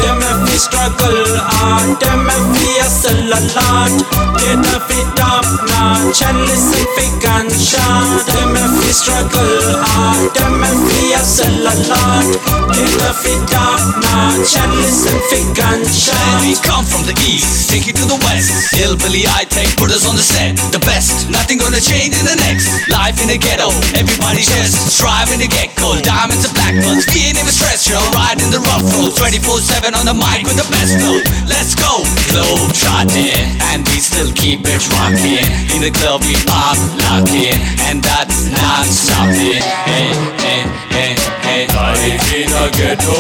Them 0.02 0.22
if 0.22 0.39
we 0.45 0.56
struggle 0.58 1.26
hard, 1.58 1.98
them 2.00 2.30
if 2.30 2.43
we 2.54 2.70
hustle 2.78 3.34
a 3.34 3.41
lot. 3.58 3.93
Get 4.38 4.62
a 4.62 4.78
fit 4.86 5.20
up 5.20 5.45
notch 5.68 6.22
and 6.22 6.39
listen 6.45 6.86
for 6.93 7.10
gunshot. 7.20 8.26
Them 8.30 8.54
if 8.54 8.74
we 8.78 8.91
struggle 8.93 9.58
hard, 9.82 10.30
them 10.38 10.62
if 10.62 10.78
we 10.86 11.18
hustle 11.18 11.66
a 11.66 11.74
lot. 11.89 12.30
Get 12.78 13.02
a 13.04 13.12
fit 13.18 13.50
up 13.58 13.82
notch 13.98 14.54
and 14.62 14.74
listen 14.86 15.18
for 15.34 15.43
gunshot. 15.58 16.45
We 16.45 16.54
come 16.62 16.86
from 16.86 17.04
the 17.10 17.18
east, 17.26 17.70
take 17.70 17.89
it 17.89 17.98
to 17.98 18.06
the 18.06 18.20
west. 18.22 18.78
Hillbilly 18.78 19.26
high 19.26 19.50
tech, 19.50 19.68
put 19.82 19.89
us 19.89 20.06
on 20.06 20.16
the 20.16 20.24
set. 20.24 20.56
The 20.70 20.80
best, 20.86 21.30
nothing 21.34 21.58
gonna 21.58 21.82
change 21.82 22.14
in 22.14 22.26
the 22.26 22.38
next. 22.45 22.70
Life 22.88 23.18
in 23.18 23.34
the 23.34 23.38
ghetto, 23.41 23.74
everybody 23.98 24.45
just 24.45 24.93
striving 24.93 25.41
to 25.41 25.50
get 25.50 25.74
gold. 25.76 26.06
Diamonds 26.06 26.45
and 26.45 26.54
blackbirds, 26.54 27.10
we 27.12 27.34
ain't 27.34 27.41
even 27.41 27.52
stressed, 27.52 27.89
yo. 27.89 27.98
Riding 28.14 28.54
the 28.54 28.62
rough 28.62 28.86
road, 28.93 29.18
24 29.18 29.60
7 29.60 29.86
on 29.95 30.05
the 30.05 30.13
mic 30.13 30.43
with 30.43 30.57
the 30.57 30.67
best 30.67 30.99
flow. 30.99 31.21
Let's 31.47 31.71
go, 31.75 32.03
globe 32.33 32.73
trotting, 32.73 33.31
and 33.71 33.88
we 33.88 34.01
still 34.03 34.31
keep 34.33 34.65
it 34.67 34.83
rocking. 34.99 35.45
In 35.71 35.79
the 35.85 35.91
club, 35.91 36.25
we 36.27 36.35
pop 36.43 36.75
locking, 37.07 37.55
and 37.88 38.03
that's 38.03 38.51
not 38.51 38.83
stopping. 38.83 39.63
Hey, 39.88 40.11
hey, 40.43 40.61
hey, 40.91 41.11
hey. 41.45 41.63
Life 41.71 42.27
in 42.33 42.51
a 42.51 42.67
ghetto, 42.75 43.15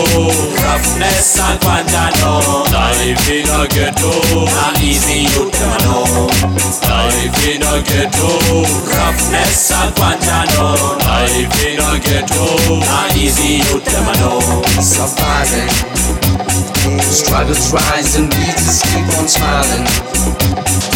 roughness 0.59 1.39
and 1.39 1.59
Guantanamo. 1.61 2.67
Life 2.73 3.29
in 3.29 3.47
a 3.47 3.63
ghetto, 3.69 4.11
not 4.51 4.75
easy 4.83 5.29
you 5.29 5.47
to 5.47 5.67
know. 5.85 6.03
Life 6.83 7.39
in 7.47 7.63
a 7.63 7.79
ghetto, 7.85 8.29
roughness 8.91 9.71
and 9.71 9.93
Guantanamo. 9.95 10.99
Life 11.05 11.55
in 11.63 11.79
a 11.79 11.95
ghetto, 12.01 12.81
not 12.81 13.15
easy 13.15 13.63
you 13.63 13.79
to 13.79 13.99
know. 14.19 14.41
Surviving, 14.81 15.69
struggles 17.01 17.73
rise 17.73 18.15
and 18.15 18.33
we 18.33 18.45
just 18.55 18.83
keep 18.85 19.07
on 19.17 19.27
smiling. 19.27 19.83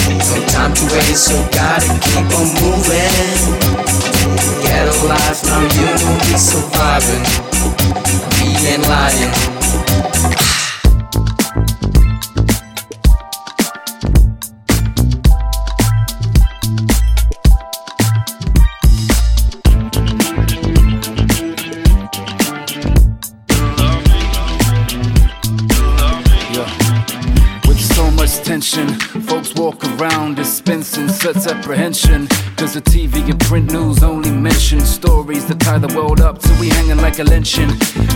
No 0.08 0.38
time 0.48 0.74
to 0.74 0.84
waste, 0.94 1.28
so 1.28 1.36
gotta 1.52 1.88
keep 2.00 2.28
on 2.38 2.48
moving. 2.62 3.72
Ghetto 4.64 4.96
life, 5.08 5.44
now 5.46 5.62
you 5.76 5.88
know 6.00 6.14
we 6.26 6.38
surviving. 6.38 7.26
We 8.39 8.48
ain't 8.68 8.88
lying. 8.88 10.31
Folks 28.62 29.01
walk 29.62 29.86
around 29.99 30.36
dispensing 30.36 31.07
such 31.07 31.45
apprehension. 31.45 32.28
Cause 32.57 32.74
the 32.74 32.82
TV 32.82 33.30
and 33.30 33.39
print 33.39 33.72
news 33.72 34.01
only 34.01 34.32
mention 34.32 34.80
stories 34.80 35.45
that 35.45 35.59
tie 35.59 35.78
the 35.78 35.93
world 35.95 36.20
up 36.20 36.39
till 36.39 36.59
we 36.59 36.70
hanging 36.70 36.97
like 36.97 37.20
a 37.20 37.24
lynching. 37.24 37.70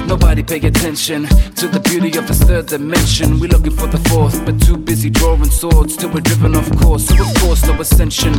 Nobody 0.07 0.41
pay 0.41 0.57
attention 0.57 1.27
to 1.59 1.67
the 1.67 1.79
beauty 1.79 2.17
of 2.17 2.27
this 2.27 2.41
third 2.41 2.65
dimension. 2.65 3.39
We 3.39 3.47
looking 3.47 3.75
for 3.75 3.87
the 3.87 4.01
fourth, 4.09 4.43
but 4.45 4.59
too 4.59 4.77
busy 4.77 5.11
drawing 5.11 5.51
swords 5.51 5.95
till 5.95 6.09
we're 6.09 6.21
driven 6.21 6.55
off 6.55 6.69
course. 6.79 7.05
So 7.05 7.21
of 7.21 7.33
course, 7.41 7.63
no 7.67 7.73
ascension. 7.79 8.33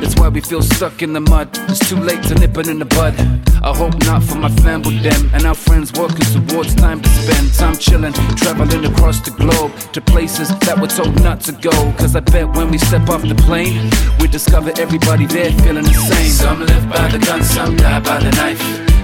That's 0.00 0.16
why 0.20 0.28
we 0.28 0.40
feel 0.40 0.62
stuck 0.62 1.02
in 1.02 1.14
the 1.14 1.20
mud. 1.20 1.48
It's 1.70 1.88
too 1.88 1.96
late 1.96 2.22
to 2.24 2.34
nip 2.34 2.56
it 2.58 2.68
in 2.68 2.78
the 2.78 2.84
bud. 2.84 3.14
I 3.62 3.74
hope 3.76 3.96
not 4.04 4.22
for 4.22 4.36
my 4.36 4.50
fam 4.62 4.82
with 4.82 5.02
them 5.02 5.30
and 5.34 5.44
our 5.44 5.54
friends 5.54 5.92
working 5.92 6.26
towards 6.48 6.74
time 6.74 7.00
to 7.02 7.08
spend 7.08 7.52
time 7.54 7.76
chilling, 7.76 8.14
traveling 8.36 8.84
across 8.86 9.20
the 9.20 9.30
globe 9.32 9.72
to 9.92 10.00
places 10.00 10.48
that 10.60 10.78
we're 10.80 10.88
told 10.88 11.14
not 11.22 11.40
to 11.42 11.52
go. 11.52 11.70
Cause 11.98 12.16
I 12.16 12.20
bet 12.20 12.49
when 12.54 12.70
we 12.70 12.78
step 12.78 13.08
off 13.08 13.22
the 13.22 13.34
plane, 13.34 13.90
we 14.20 14.28
discover 14.28 14.72
everybody 14.78 15.26
there 15.26 15.52
feeling 15.62 15.84
the 15.84 15.94
same. 15.94 16.30
Some 16.30 16.60
live 16.60 16.88
by 16.88 17.08
the 17.08 17.18
gun, 17.18 17.42
some 17.42 17.76
die 17.76 18.00
by 18.00 18.18
the 18.20 18.30
knife. 18.32 18.62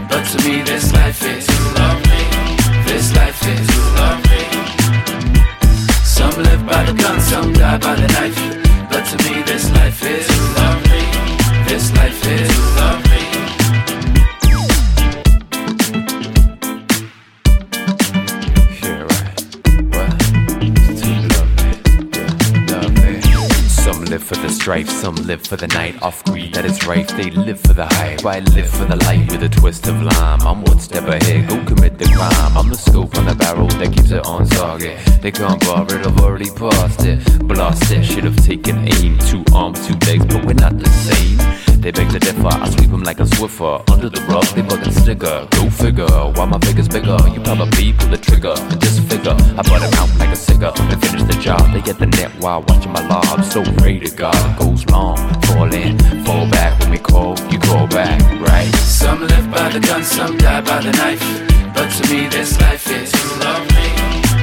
But 0.09 0.25
to 0.31 0.39
me, 0.49 0.63
this 0.63 0.93
life 0.93 1.23
is 1.23 1.47
lovely. 1.79 2.25
This 2.87 3.15
life 3.15 3.41
is 3.55 3.69
lovely. 3.99 4.47
Some 6.05 6.43
live 6.43 6.67
by 6.67 6.83
the 6.85 6.95
gun, 6.95 7.21
some 7.21 7.53
die 7.53 7.79
by 7.79 7.95
the 7.95 8.09
knife. 8.09 8.39
But 8.91 9.05
to 9.11 9.17
me, 9.25 9.43
this 9.43 9.71
life 9.73 10.03
is 10.05 10.29
lovely. 10.57 11.07
This 11.69 11.93
life 11.95 12.27
is 12.27 12.77
lovely. 12.77 13.06
Live 24.17 24.25
for 24.25 24.37
the 24.37 24.49
strife, 24.49 24.89
some 24.89 25.15
live 25.27 25.43
for 25.47 25.57
the 25.57 25.67
night. 25.69 26.01
Off 26.01 26.25
greed 26.25 26.55
that 26.55 26.65
is 26.65 26.87
rife, 26.87 27.09
they 27.19 27.29
live 27.31 27.61
for 27.61 27.75
the 27.75 27.85
hype. 27.85 28.25
I 28.25 28.39
live 28.57 28.67
for 28.67 28.87
the 28.87 28.97
light 29.05 29.31
with 29.31 29.43
a 29.43 29.49
twist 29.51 29.87
of 29.89 30.01
lime. 30.01 30.41
I'm 30.41 30.63
one 30.63 30.81
step 30.81 31.07
ahead, 31.07 31.47
go 31.51 31.63
commit 31.67 31.99
the 31.99 32.07
crime. 32.07 32.57
I'm 32.57 32.71
the 32.71 32.77
scope 32.77 33.15
on 33.19 33.27
the 33.27 33.35
barrel 33.35 33.69
that 33.69 33.93
keeps 33.93 34.13
it 34.13 34.25
on 34.25 34.47
target. 34.47 34.99
They 35.21 35.31
can't 35.31 35.61
bar 35.67 35.85
it, 35.85 36.07
I've 36.07 36.19
already 36.21 36.49
passed 36.49 37.05
it. 37.05 37.21
Blast 37.47 37.93
it, 37.93 38.05
should 38.05 38.25
have 38.25 38.43
taken 38.43 38.89
aim. 38.95 39.19
Two 39.19 39.45
arms, 39.55 39.87
two 39.87 39.97
legs, 40.07 40.25
but 40.25 40.47
we're 40.47 40.55
not 40.55 40.79
the 40.79 40.89
same. 40.89 41.67
They 41.87 41.93
beg 41.93 42.11
to 42.11 42.19
differ, 42.19 42.49
I 42.49 42.71
sweep 42.71 42.91
them 42.91 43.05
like 43.05 43.21
a 43.21 43.25
Swiffer. 43.25 43.79
Under 43.93 44.09
the 44.09 44.21
rug, 44.23 44.47
they 44.57 44.63
bugging 44.63 44.93
snigger. 44.93 45.47
Go 45.51 45.71
figure, 45.71 46.09
why 46.35 46.45
my 46.47 46.59
figure's 46.59 46.89
bigger? 46.89 47.17
You 47.29 47.41
probably 47.43 47.93
pull 47.93 48.09
the 48.09 48.19
trigger 48.19 48.55
and 48.57 48.81
disfigure. 48.81 49.37
I 49.55 49.63
butt 49.63 49.83
them 49.83 49.95
out 49.95 50.11
like 50.19 50.31
a 50.31 50.37
cigar 50.37 50.73
and 50.75 51.01
finish 51.01 51.23
the 51.23 51.41
job. 51.41 51.63
They 51.73 51.81
get 51.83 51.99
the 51.99 52.07
net 52.07 52.33
while 52.41 52.65
watching 52.67 52.91
my 52.91 53.07
lob. 53.07 53.45
So 53.45 53.63
pray 53.79 54.01
to 54.07 54.17
God 54.17 54.59
goes 54.59 54.87
long. 54.87 55.17
Fall 55.43 55.73
in, 55.73 55.99
fall 56.25 56.49
back. 56.51 56.79
When 56.81 56.91
we 56.91 56.99
call, 56.99 57.39
you 57.51 57.59
call 57.59 57.87
back, 57.87 58.21
right? 58.41 58.71
Some 58.75 59.21
live 59.21 59.51
by 59.51 59.69
the 59.71 59.81
gun, 59.81 60.03
some 60.05 60.37
die 60.39 60.61
by 60.61 60.81
the 60.83 60.93
knife. 60.93 61.23
But 61.75 61.89
to 61.91 62.03
me, 62.13 62.29
this 62.29 62.61
life 62.61 62.87
is 62.91 63.13
lovely. 63.41 63.91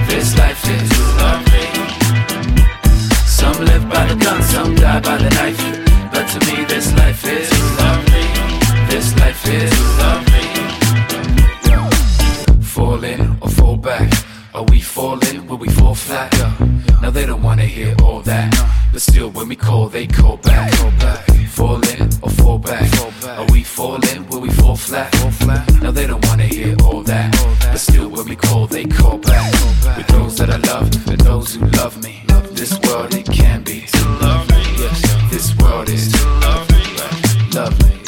This 0.08 0.38
life 0.38 0.64
is 0.78 0.90
lovely. 1.22 1.68
Some 3.26 3.66
live 3.66 3.88
by 3.90 4.06
the 4.08 4.16
gun, 4.16 4.42
some 4.44 4.76
die 4.76 5.00
by 5.00 5.18
the 5.18 5.30
knife. 5.38 5.62
But 6.12 6.28
to 6.34 6.40
me, 6.48 6.66
this 6.66 6.94
life 6.94 7.24
is 7.26 7.52
lovely. 7.80 8.28
This 8.92 9.16
life 9.20 9.46
is 9.48 9.72
lovely. 10.04 10.48
Fall 12.62 13.04
in 13.04 13.38
or 13.42 13.50
fall 13.50 13.78
back. 13.78 14.12
Are 14.54 14.64
we 14.64 14.82
falling? 14.82 15.48
Will 15.48 15.58
we 15.58 15.70
fall 15.70 15.96
flat? 15.96 16.33
Now 17.04 17.10
they 17.10 17.26
don't 17.26 17.44
wanna 17.44 17.66
hear 17.66 17.94
all 18.02 18.22
that. 18.22 18.50
But 18.94 19.02
still, 19.02 19.30
when 19.30 19.50
we 19.50 19.58
call, 19.58 19.90
they 19.90 20.08
call 20.08 20.38
back. 20.38 20.72
Fall 21.50 21.82
in 21.90 22.10
or 22.22 22.30
fall 22.30 22.58
back. 22.58 22.90
Are 23.28 23.46
we 23.52 23.62
falling? 23.62 24.26
Will 24.30 24.40
we 24.40 24.50
fall 24.52 24.78
flat? 24.78 25.14
Now 25.82 25.92
they 25.92 26.08
don't 26.08 26.26
wanna 26.28 26.46
hear 26.46 26.78
all 26.82 27.04
that. 27.04 27.36
But 27.60 27.78
still, 27.78 28.08
when 28.08 28.26
we 28.30 28.38
call, 28.38 28.68
they 28.68 28.86
call 28.86 29.18
back. 29.18 29.52
With 29.98 30.08
those 30.08 30.38
that 30.38 30.50
I 30.50 30.56
love 30.72 30.90
and 31.10 31.20
those 31.20 31.56
who 31.56 31.66
love 31.82 32.02
me. 32.02 32.24
This 32.54 32.80
world, 32.80 33.14
it 33.14 33.26
can 33.26 33.64
be. 33.64 33.84
Yes, 34.80 35.02
this 35.30 35.58
world 35.58 35.90
is 35.90 36.14
lovely. 36.40 36.84
Lovely. 37.54 38.00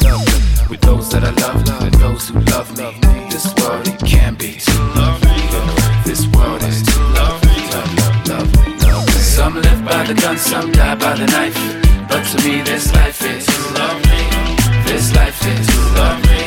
With 0.70 0.80
those 0.80 1.10
that 1.10 1.22
I 1.22 1.32
love 1.44 1.82
and 1.82 1.94
those 2.00 2.30
who 2.30 2.40
love 2.40 2.74
me. 2.78 2.88
This 3.28 3.52
world, 3.60 3.86
by 9.96 10.04
the 10.04 10.20
gun, 10.20 10.36
some 10.36 10.70
die 10.72 10.94
by 10.94 11.14
the 11.16 11.26
knife. 11.26 11.56
But 12.08 12.22
to 12.30 12.36
me, 12.44 12.60
this 12.60 12.92
life 12.92 13.22
is 13.22 13.46
lovely. 13.78 14.24
This 14.84 15.14
life 15.14 15.40
is 15.54 15.66
lovely. 15.96 16.44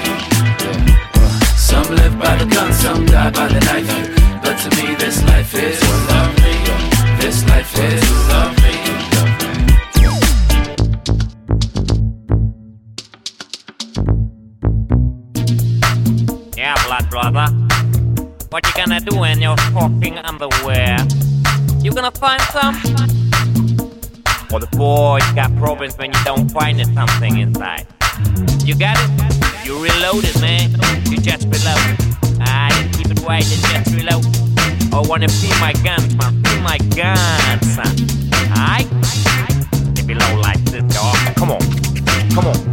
Some 1.57 1.89
live 1.95 2.15
by 2.19 2.35
the 2.35 2.45
gun, 2.45 2.71
some 2.73 3.05
die 3.07 3.31
by 3.31 3.47
the 3.47 3.59
knife. 3.67 3.89
But 4.43 4.55
to 4.61 4.69
me, 4.77 4.93
this 4.95 5.23
life 5.23 5.53
is 5.55 5.81
lovely. 6.11 6.57
This 7.21 7.37
life 7.49 7.73
is 7.89 8.03
lovely. 8.29 8.77
Yeah, 16.55 16.75
blood 16.85 17.09
brother. 17.09 17.47
What 18.51 18.61
you 18.67 18.73
gonna 18.75 18.99
do 18.99 19.23
in 19.23 19.41
your 19.41 19.57
fucking 19.73 20.19
underwear? 20.19 20.97
You 21.81 21.91
gonna 21.91 22.11
find 22.11 22.41
some? 22.53 23.18
Or 24.51 24.59
the 24.59 24.67
boy 24.75 25.19
got 25.35 25.55
problems 25.57 25.95
when 25.97 26.11
you 26.11 26.23
don't 26.23 26.49
find 26.49 26.81
it 26.81 26.87
something 26.87 27.37
inside. 27.37 27.85
You 28.65 28.75
got 28.75 28.97
it? 28.99 29.65
You 29.65 29.77
reloaded, 29.83 30.39
man. 30.41 30.71
You 31.05 31.17
just 31.17 31.45
reload. 31.45 31.79
Ah, 32.41 32.69
you 32.81 32.89
keep 32.89 33.11
it 33.11 33.19
white 33.19 33.45
and 33.45 33.61
just 33.69 33.95
reload. 33.95 34.25
I 34.91 35.01
wanna 35.07 35.29
feel 35.29 35.55
my 35.59 35.73
guns, 35.83 36.15
man? 36.15 36.43
Feel 36.43 36.61
my 36.61 36.77
guns, 36.97 37.75
son. 37.75 37.93
Alright? 38.57 38.89
They 39.95 40.01
below 40.01 40.41
like 40.41 40.63
this, 40.65 40.83
dog. 40.95 41.15
Come 41.35 41.51
on. 41.51 41.61
Come 42.31 42.47
on. 42.47 42.68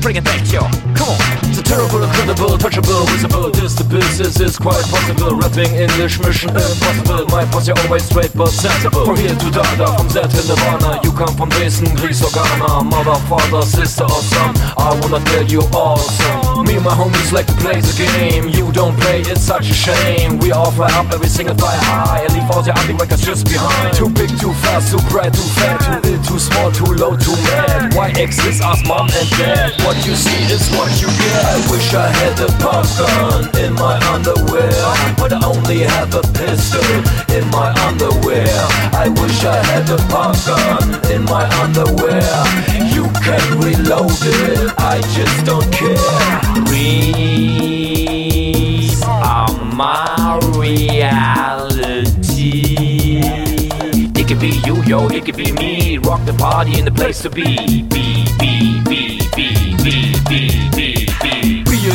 Bring 0.00 0.16
it 0.16 0.24
back, 0.24 0.40
yo. 0.50 0.60
Come 0.96 1.12
on. 1.12 1.52
So 1.52 1.60
terrible, 1.60 2.02
incredible, 2.02 2.56
touchable, 2.56 3.04
visible. 3.12 3.50
This 3.50 3.74
the 3.74 3.84
business 3.84 4.40
is 4.40 4.56
quite 4.56 4.80
possible. 4.88 5.36
Rapping 5.36 5.74
English, 5.76 6.18
mission 6.20 6.50
impossible. 6.50 7.26
My 7.28 7.44
posse 7.52 7.72
always 7.72 8.04
straight 8.08 8.32
but 8.34 8.48
sensible. 8.48 9.04
From 9.04 9.16
here 9.16 9.36
to 9.36 9.50
Dada, 9.50 9.92
from 9.98 10.08
there 10.08 10.24
to 10.24 10.40
Nirvana. 10.48 11.00
You 11.04 11.12
come 11.12 11.36
from 11.36 11.50
Dresden, 11.50 11.94
Greece 11.96 12.24
or 12.24 12.32
Ghana. 12.32 12.84
Mother, 12.88 13.18
father, 13.28 13.62
sister 13.62 14.04
or 14.04 14.22
son. 14.24 14.56
I 14.78 14.96
wanna 15.04 15.20
tell 15.26 15.44
you 15.44 15.60
awesome. 15.76 16.64
Me 16.64 16.80
and 16.80 16.84
my 16.84 16.94
homies 16.96 17.32
like 17.32 17.46
to 17.46 17.56
play 17.60 17.80
the 17.80 17.92
game. 17.92 18.48
You 18.48 18.72
don't 18.72 18.96
play, 18.96 19.20
it's 19.20 19.42
such 19.42 19.68
a 19.68 19.74
shame. 19.74 20.38
We 20.38 20.52
all 20.52 20.70
fly 20.70 20.88
up 20.96 21.12
every 21.12 21.28
single 21.28 21.56
fly 21.56 21.76
high. 21.76 22.24
And 22.24 22.32
leave 22.32 22.48
all 22.50 22.62
the 22.62 22.72
ugly 22.72 22.94
records 22.94 23.20
just 23.26 23.44
behind. 23.44 23.96
Too 23.96 24.08
big, 24.08 24.32
too 24.40 24.54
fast, 24.64 24.96
too 24.96 25.02
bright, 25.12 25.34
too 25.34 25.44
fat. 25.60 25.76
Too 26.02 26.14
ill, 26.14 26.22
too 26.24 26.38
small, 26.38 26.72
too 26.72 26.88
low, 26.96 27.16
too 27.16 27.36
mad. 27.52 27.92
Why 27.94 28.08
exist 28.16 28.62
us 28.64 28.80
mom 28.88 29.10
and 29.12 29.28
dad? 29.36 29.76
What 29.90 30.06
you 30.06 30.14
see 30.14 30.44
is 30.54 30.70
what 30.76 31.02
you 31.02 31.08
get. 31.08 31.44
I 31.46 31.58
wish 31.68 31.94
I 31.94 32.06
had 32.06 32.38
a 32.38 32.46
pump 32.62 32.86
gun 32.96 33.50
in 33.58 33.72
my 33.74 33.98
underwear, 34.14 34.70
but 35.18 35.32
I 35.32 35.44
only 35.44 35.80
have 35.80 36.14
a 36.14 36.22
pistol 36.30 36.80
in 37.34 37.44
my 37.50 37.74
underwear. 37.88 38.46
I 38.94 39.08
wish 39.08 39.44
I 39.44 39.56
had 39.66 39.90
a 39.90 39.96
pump 40.06 40.38
gun 40.46 40.94
in 41.10 41.24
my 41.24 41.44
underwear. 41.58 42.22
You 42.94 43.10
can 43.18 43.58
reload 43.58 44.14
it, 44.22 44.72
I 44.78 45.00
just 45.10 45.44
don't 45.44 45.68
care. 45.72 45.98
Dreams 46.66 47.82
are 49.02 49.50
my 49.74 50.38
reality. 50.54 51.90
It 54.14 54.28
could 54.28 54.38
be 54.38 54.50
you, 54.64 54.80
yo, 54.84 55.08
it 55.08 55.24
could 55.24 55.36
be 55.36 55.50
me. 55.50 55.98
Rock 55.98 56.24
the 56.26 56.32
party 56.34 56.78
in 56.78 56.84
the 56.84 56.92
place 56.92 57.22
to 57.22 57.28
be. 57.28 57.82
Be, 57.82 58.24
be, 58.38 58.79
be, 59.82 59.90
be, 59.90 60.12
be, 60.28 60.28
be, 60.28 60.70
be, 60.70 60.70
be. 60.70 60.70
Be 60.70 60.79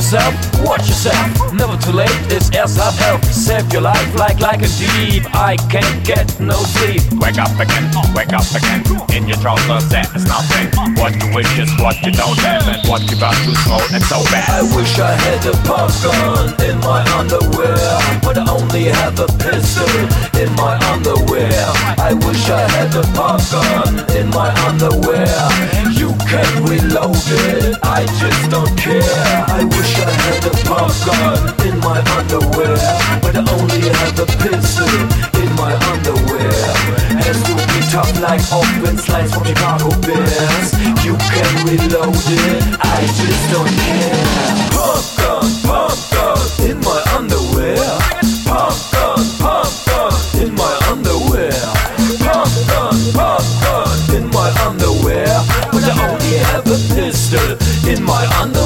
yourself, 0.06 0.36
watch 0.62 0.88
yourself. 0.88 1.54
Never 1.54 1.78
too 1.78 1.92
late, 1.92 2.14
it's 2.30 2.54
help. 2.54 3.24
Save 3.26 3.72
your 3.74 3.82
life 3.82 4.14
like 4.16 4.40
like 4.40 4.62
a 4.62 4.70
deep. 4.78 5.26
I 5.34 5.58
can't 5.74 6.06
get 6.06 6.40
no 6.40 6.54
sleep. 6.78 7.02
Wake 7.18 7.40
up 7.40 7.58
again, 7.58 7.90
wake 8.14 8.34
up 8.34 8.46
again. 8.54 8.86
In 9.18 9.28
your 9.28 9.38
trousers, 9.38 9.90
that 9.90 10.14
is 10.16 10.26
nothing. 10.30 10.70
What 11.02 11.18
you 11.18 11.34
wish 11.34 11.50
is 11.58 11.72
what 11.82 11.98
you 12.06 12.12
don't 12.12 12.38
have, 12.46 12.68
and 12.70 12.88
what 12.88 13.02
you 13.10 13.18
about 13.18 13.34
to 13.34 13.52
throw, 13.66 13.82
it's 13.90 14.06
so 14.06 14.22
bad. 14.30 14.46
I 14.46 14.64
wish 14.78 14.94
I 15.00 15.14
had 15.26 15.42
a 15.50 15.56
pump 15.66 15.90
gun 16.06 16.54
in 16.70 16.78
my 16.86 17.02
underwear, 17.18 17.82
but 18.22 18.38
I 18.38 18.46
only 18.46 18.86
have 18.86 19.18
a 19.18 19.30
pistol 19.42 19.90
in 20.38 20.54
my 20.54 20.78
underwear. 20.94 21.50
I 21.98 22.14
wish 22.14 22.46
I 22.50 22.62
had 22.78 22.94
a 22.94 23.06
pump 23.18 23.42
gun 23.50 24.06
in 24.14 24.30
my 24.30 24.54
underwear. 24.70 25.34
You 25.98 26.14
can 26.30 26.50
reload 26.70 27.26
it, 27.26 27.80
I 27.82 28.06
just 28.22 28.52
don't 28.52 28.70
care. 28.78 29.35
Gun 31.04 31.42
in 31.68 31.80
my 31.80 32.00
underwear, 32.16 32.78
but 33.22 33.36
I 33.36 33.44
only 33.58 33.90
have 33.90 34.20
a 34.20 34.26
pistol 34.40 34.88
in 35.42 35.50
my 35.60 35.74
underwear. 35.92 36.54
Has 37.20 37.42
to 37.44 37.54
be 37.56 37.80
tough 37.92 38.12
like 38.22 38.42
open 38.54 38.98
slice 38.98 39.34
from 39.34 39.44
Chicago 39.46 39.90
Bears. 40.06 40.70
You 41.04 41.18
can 41.18 41.52
reload 41.66 42.16
it, 42.16 42.64
I 42.80 43.02
just 43.18 43.44
don't 43.52 43.68
care. 43.68 44.24
Pump 44.72 45.06
gun, 45.18 45.50
pump 45.66 46.00
gun 46.14 46.40
in 46.70 46.78
my 46.82 47.00
underwear. 47.18 47.82
Pump 48.46 48.78
gun, 48.94 49.24
pump 49.42 49.74
gun 49.90 50.14
in 50.42 50.54
my 50.56 50.74
underwear. 50.92 51.58
Pump 52.24 52.54
gun, 52.70 52.98
pump 53.18 53.46
gun 53.64 54.16
in 54.16 54.26
my 54.32 54.50
underwear. 54.64 55.34
But 55.72 55.84
I 55.84 55.94
only 56.08 56.38
have 56.50 56.66
a 56.68 56.80
pistol 56.94 57.58
in 57.90 58.04
my 58.04 58.24
underwear. 58.42 58.65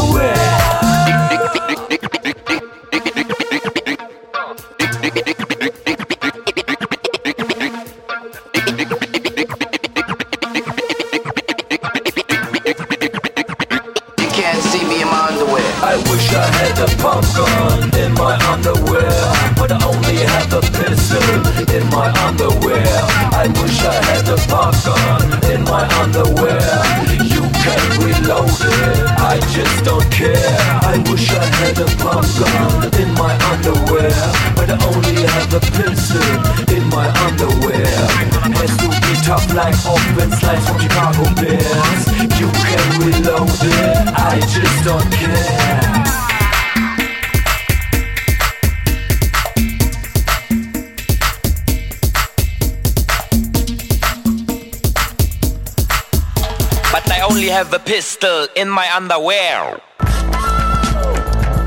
Have 57.70 57.82
a 57.82 57.86
pistol 57.86 58.47
in 58.55 58.67
my 58.70 58.88
underwear. 58.95 59.82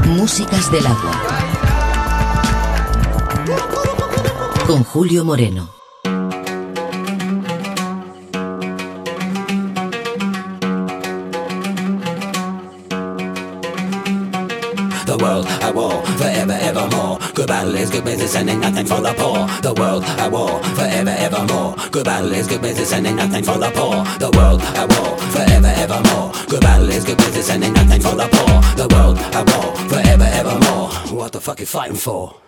Músicas 0.07 0.70
del 0.72 0.86
agua. 0.86 1.12
Con 4.66 4.84
Julio 4.84 5.24
Moreno. 5.24 5.68
The 15.07 15.16
world 15.20 15.46
I 15.46 15.70
war 15.70 16.03
forever 16.16 16.59
evermore. 16.61 17.18
Good 17.34 17.48
battle 17.48 17.74
is 17.76 17.90
good 17.90 18.05
business 18.05 18.34
and 18.34 18.50
ain't 18.50 18.61
nothing 18.61 18.86
for 18.86 19.00
the 19.00 19.12
poor. 19.14 19.46
The 19.62 19.74
world 19.74 20.05
at 20.05 20.30
war, 20.32 20.62
forever, 20.74 20.80
evermore. 20.80 20.82
Good 21.93 22.07
battle 22.07 22.32
is 22.32 22.47
good 22.47 22.62
business 22.62 22.90
and 22.95 23.07
ain't 23.07 23.16
nothing 23.16 23.45
for 23.45 23.59
the 23.59 23.70
poor. 23.70 24.03
The 24.18 24.34
world 24.34 24.62
at 24.62 24.88
war, 24.99 25.18
forever, 25.30 25.66
evermore. 25.66 26.32
Good 26.49 26.62
battle 26.62 26.88
is 26.88 27.05
good 27.05 27.18
business 27.18 27.51
and 27.51 27.62
ain't 27.62 27.76
nothing 27.76 28.01
for 28.01 28.16
the 28.16 28.28
poor. 28.32 28.62
The 28.76 28.88
world 28.95 29.18
at 29.18 29.47
war, 29.53 29.76
forever, 29.90 30.24
evermore. 30.24 30.88
What 31.14 31.32
the 31.32 31.40
fuck 31.43 31.61
you 31.61 31.66
fighting 31.66 31.97
for? 31.97 32.41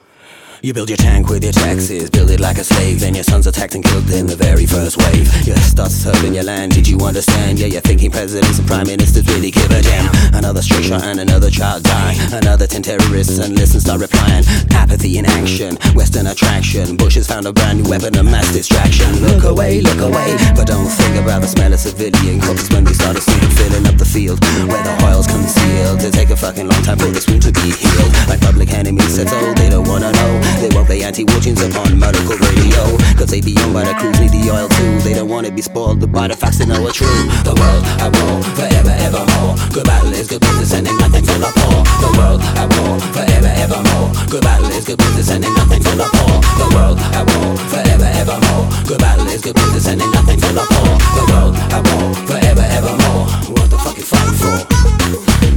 You 0.65 0.73
build 0.73 0.89
your 0.89 0.97
tank 0.97 1.29
with 1.29 1.45
your 1.45 1.53
taxes, 1.53 2.09
build 2.09 2.31
it 2.31 2.41
like 2.41 2.57
a 2.57 2.65
slave, 2.65 3.01
then 3.01 3.15
your 3.15 3.23
son's 3.23 3.47
attacked 3.47 3.75
and 3.75 3.85
killed 3.85 4.09
in 4.09 4.27
the 4.27 4.35
very 4.35 4.65
first 4.65 4.97
wave. 4.97 5.29
You 5.47 5.55
start 5.57 5.91
serving 5.91 6.33
your 6.33 6.45
land, 6.45 6.73
did 6.73 6.89
you 6.89 6.97
understand? 7.01 7.59
Yeah, 7.59 7.67
you're 7.67 7.83
thinking 7.83 8.11
presidents 8.11 8.59
and 8.59 8.67
prime 8.67 8.87
ministers 8.87 9.29
really 9.29 9.51
give 9.51 9.71
a 9.71 9.83
damn. 9.83 10.09
Another 10.33 10.63
straight 10.63 10.87
shot 10.87 11.05
and 11.05 11.21
another 11.21 11.51
child 11.51 11.83
die. 11.83 12.17
Another 12.33 12.67
ten 12.67 12.81
terrorists 12.81 13.39
and 13.41 13.55
listen 13.59 13.79
start 13.79 14.01
replying. 14.01 14.43
Apathy 14.73 15.19
in 15.19 15.27
action, 15.27 15.77
Western 15.93 16.29
attraction. 16.29 16.97
Bush 16.97 17.17
has 17.17 17.29
found 17.29 17.45
a 17.45 17.53
brand 17.53 17.83
new 17.83 17.91
weapon 17.91 18.17
of 18.17 18.25
mass 18.25 18.51
distraction. 18.51 19.13
Look 19.21 19.45
away, 19.45 19.83
look 19.83 20.01
away, 20.01 20.33
but 20.57 20.67
don't 20.67 20.89
think 20.89 21.21
about 21.21 21.43
the 21.43 21.49
smell 21.49 21.75
of 21.75 21.79
civilian 21.79 22.41
corpses 22.41 22.71
when 22.71 22.87
we 22.87 22.95
start 22.95 23.17
to 23.17 23.21
see 23.21 23.37
filling 23.53 23.85
up 23.85 23.99
the 23.99 24.09
field 24.09 24.41
where 24.65 24.81
the 24.81 24.97
oil's 25.05 25.27
concealed. 25.27 26.01
It 26.01 26.15
take 26.15 26.31
a 26.31 26.37
fucking 26.37 26.67
long 26.67 26.83
time 26.89 26.97
for 26.97 27.13
this 27.13 27.29
wound 27.29 27.43
to 27.43 27.53
be 27.53 27.69
healed. 27.69 28.13
My 28.33 28.39
public 28.41 28.73
enemies 28.73 29.13
said 29.15 29.29
so, 29.29 29.53
they 29.61 29.69
don't 29.69 29.87
wanna 29.87 30.11
know. 30.11 30.54
They 30.61 30.71
won't 30.75 30.87
play 30.87 31.03
anti-war 31.03 31.41
tunes 31.41 31.63
upon 31.63 31.99
medical 31.99 32.37
radio. 32.37 32.83
Cause 33.19 33.31
they 33.31 33.41
be 33.41 33.55
owned 33.61 33.75
by 33.75 33.85
the 33.85 33.95
crews, 33.95 34.19
need 34.21 34.31
the 34.31 34.51
oil 34.51 34.69
too. 34.69 34.99
They 35.01 35.15
don't 35.15 35.29
wanna 35.29 35.51
be 35.51 35.63
spoiled 35.63 36.01
by 36.13 36.29
the 36.29 36.37
facts 36.37 36.59
they 36.59 36.67
know 36.67 36.81
are 36.87 36.93
true 36.93 37.07
The 37.45 37.55
world 37.55 37.85
at 38.01 38.11
war, 38.15 38.43
forever, 38.55 38.95
evermore. 39.03 39.55
Good 39.73 39.85
battle 39.85 40.13
is 40.13 40.29
good 40.29 40.41
business 40.41 40.73
and 40.73 40.87
ain't 40.87 41.01
nothing 41.01 41.25
for 41.25 41.39
the 41.39 41.51
poor. 41.59 41.79
The 42.03 42.11
world 42.19 42.41
at 42.57 42.69
war, 42.79 43.01
forever, 43.13 43.53
evermore. 43.65 44.11
Good 44.31 44.43
battle 44.43 44.71
is 44.71 44.85
good 44.85 44.99
business 44.99 45.31
and 45.31 45.45
ain't 45.45 45.57
nothing 45.57 45.83
for 45.83 45.97
the 45.97 46.09
poor. 46.15 46.35
The 46.61 46.67
world 46.75 46.99
at 46.99 47.25
war, 47.35 47.57
forever, 47.73 48.09
evermore. 48.15 48.65
Good 48.87 48.99
battle 48.99 49.27
is 49.29 49.43
good 49.43 49.55
business 49.55 49.87
and 49.89 50.01
ain't 50.01 50.15
nothing 50.15 50.39
for 50.41 50.53
the 50.53 50.65
poor. 50.71 50.93
The 51.19 51.25
world 51.33 51.55
at 51.77 51.83
war, 51.89 52.15
forever, 52.29 52.65
evermore. 52.79 53.27
What 53.55 53.71
the 53.71 53.79
fuck 53.79 53.97
you 53.97 54.05
fighting 54.05 54.39
for? 54.39 54.94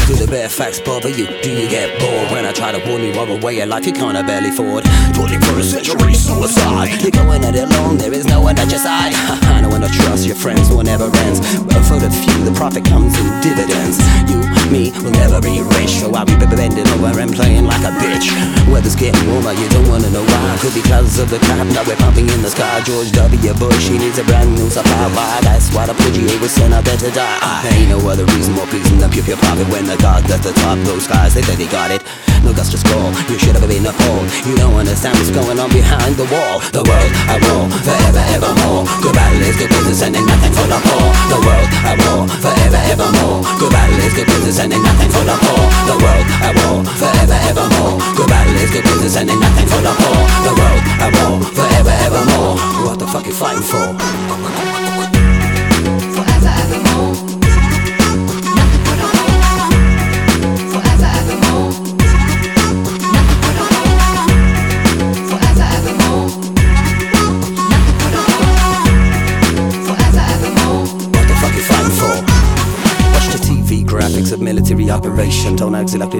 Do 0.07 0.15
the 0.15 0.25
bare 0.25 0.47
facts 0.47 0.79
bother 0.79 1.09
you? 1.09 1.27
Do 1.43 1.51
you 1.51 1.67
get 1.67 1.99
bored 1.99 2.31
when 2.31 2.45
I 2.45 2.53
try 2.53 2.71
to 2.71 2.79
warn 2.87 3.03
you 3.03 3.11
of 3.19 3.27
a 3.27 3.45
way 3.45 3.59
of 3.59 3.67
life 3.67 3.85
you 3.85 3.91
can't 3.91 4.15
barely 4.25 4.55
afford? 4.55 4.87
Dwelling 5.11 5.41
for 5.43 5.59
a 5.59 5.63
century, 5.63 6.13
suicide. 6.15 6.95
You're 7.03 7.11
going 7.11 7.43
at 7.43 7.55
it 7.55 7.67
alone, 7.67 7.97
there 7.97 8.13
is 8.13 8.23
no 8.23 8.39
one 8.39 8.57
at 8.57 8.71
your 8.71 8.79
side. 8.79 9.11
I 9.51 9.59
don't 9.59 9.69
wanna 9.69 9.91
trust 9.91 10.25
your 10.25 10.39
friends, 10.39 10.71
one 10.71 10.85
never 10.85 11.11
ends. 11.27 11.43
But 11.59 11.83
for 11.83 11.99
the 11.99 12.07
few, 12.07 12.39
the 12.47 12.55
profit 12.55 12.85
comes 12.85 13.19
in 13.19 13.27
dividends. 13.43 13.99
You, 14.31 14.39
me, 14.71 14.95
will 15.03 15.11
never 15.11 15.43
be 15.43 15.59
rich, 15.75 15.99
so 15.99 16.07
I'll 16.15 16.23
be 16.23 16.39
bending 16.39 16.87
over 16.95 17.19
and 17.19 17.35
playing 17.35 17.67
like 17.67 17.83
a 17.83 17.91
bitch. 17.99 18.31
Weather's 18.71 18.95
getting 18.95 19.19
warmer, 19.27 19.51
you 19.59 19.67
don't 19.75 19.91
wanna 19.91 20.09
know 20.09 20.23
why. 20.23 20.55
Could 20.63 20.73
be 20.73 20.87
clouds 20.87 21.19
of 21.19 21.29
the 21.29 21.39
cloud 21.43 21.67
that 21.75 21.83
we're 21.83 21.99
pumping 21.99 22.31
in 22.31 22.41
the 22.41 22.49
sky. 22.49 22.79
George 22.87 23.11
W. 23.11 23.53
Bush, 23.59 23.91
he 23.91 23.99
needs 23.99 24.17
a 24.19 24.23
brand 24.23 24.55
new 24.55 24.69
supply. 24.71 25.11
Why? 25.11 25.43
That's 25.43 25.67
why 25.75 25.85
the 25.85 25.95
Pudgy 25.99 26.23
was 26.39 26.55
sent 26.55 26.73
out 26.73 26.87
there 26.87 26.95
to 26.95 27.11
die. 27.11 27.59
There 27.63 27.75
ain't 27.75 27.91
no 27.91 27.99
other 28.07 28.23
reason 28.31 28.55
more 28.55 28.67
pleasing 28.67 28.99
than 28.99 29.11
pure, 29.11 29.27
pure 29.27 29.37
profit 29.37 29.67
when 29.67 29.83
the 29.83 29.96
God 29.99 30.23
at 30.29 30.41
the 30.41 30.51
top, 30.63 30.77
those 30.85 31.07
guys, 31.07 31.33
they 31.33 31.41
think 31.41 31.59
they 31.59 31.67
got 31.67 31.91
it. 31.91 32.03
No 32.43 32.53
guts 32.53 32.69
to 32.71 32.77
score, 32.77 33.11
you 33.29 33.37
should 33.39 33.55
have 33.57 33.67
been 33.67 33.85
appalled. 33.85 34.29
You 34.45 34.55
don't 34.55 34.75
understand 34.75 35.17
what's 35.17 35.31
going 35.31 35.59
on 35.59 35.69
behind 35.69 36.15
the 36.15 36.27
wall. 36.29 36.61
The 36.71 36.83
world 36.85 37.11
at 37.27 37.39
war, 37.49 37.65
forever, 37.83 38.23
evermore. 38.31 38.85
Good 39.01 39.15
battle 39.17 39.41
is 39.41 39.57
good 39.57 39.69
business 39.69 40.01
and 40.05 40.13
nothing 40.13 40.53
for 40.53 40.67
the 40.69 40.79
poor. 40.79 41.07
The 41.33 41.39
world 41.41 41.69
at 41.83 41.97
war, 42.05 42.21
forever, 42.39 42.81
evermore. 42.93 43.41
Good 43.57 43.71
battle 43.73 43.99
is 43.99 44.13
good 44.13 44.27
business 44.27 44.59
and 44.59 44.71
nothing 44.71 45.11
for 45.11 45.25
the 45.25 45.35
poor. 45.43 45.63
The 45.89 45.95
world 45.97 46.25
at 46.45 46.53
war, 46.61 46.77
forever, 46.95 47.37
evermore. 47.49 47.97
Good 48.15 48.29
battle 48.29 48.55
is 48.61 48.71
good 48.71 48.85
business 48.85 49.17
and 49.17 49.27
nothing 49.27 49.67
for 49.67 49.81
the 49.81 49.93
poor. 49.97 50.06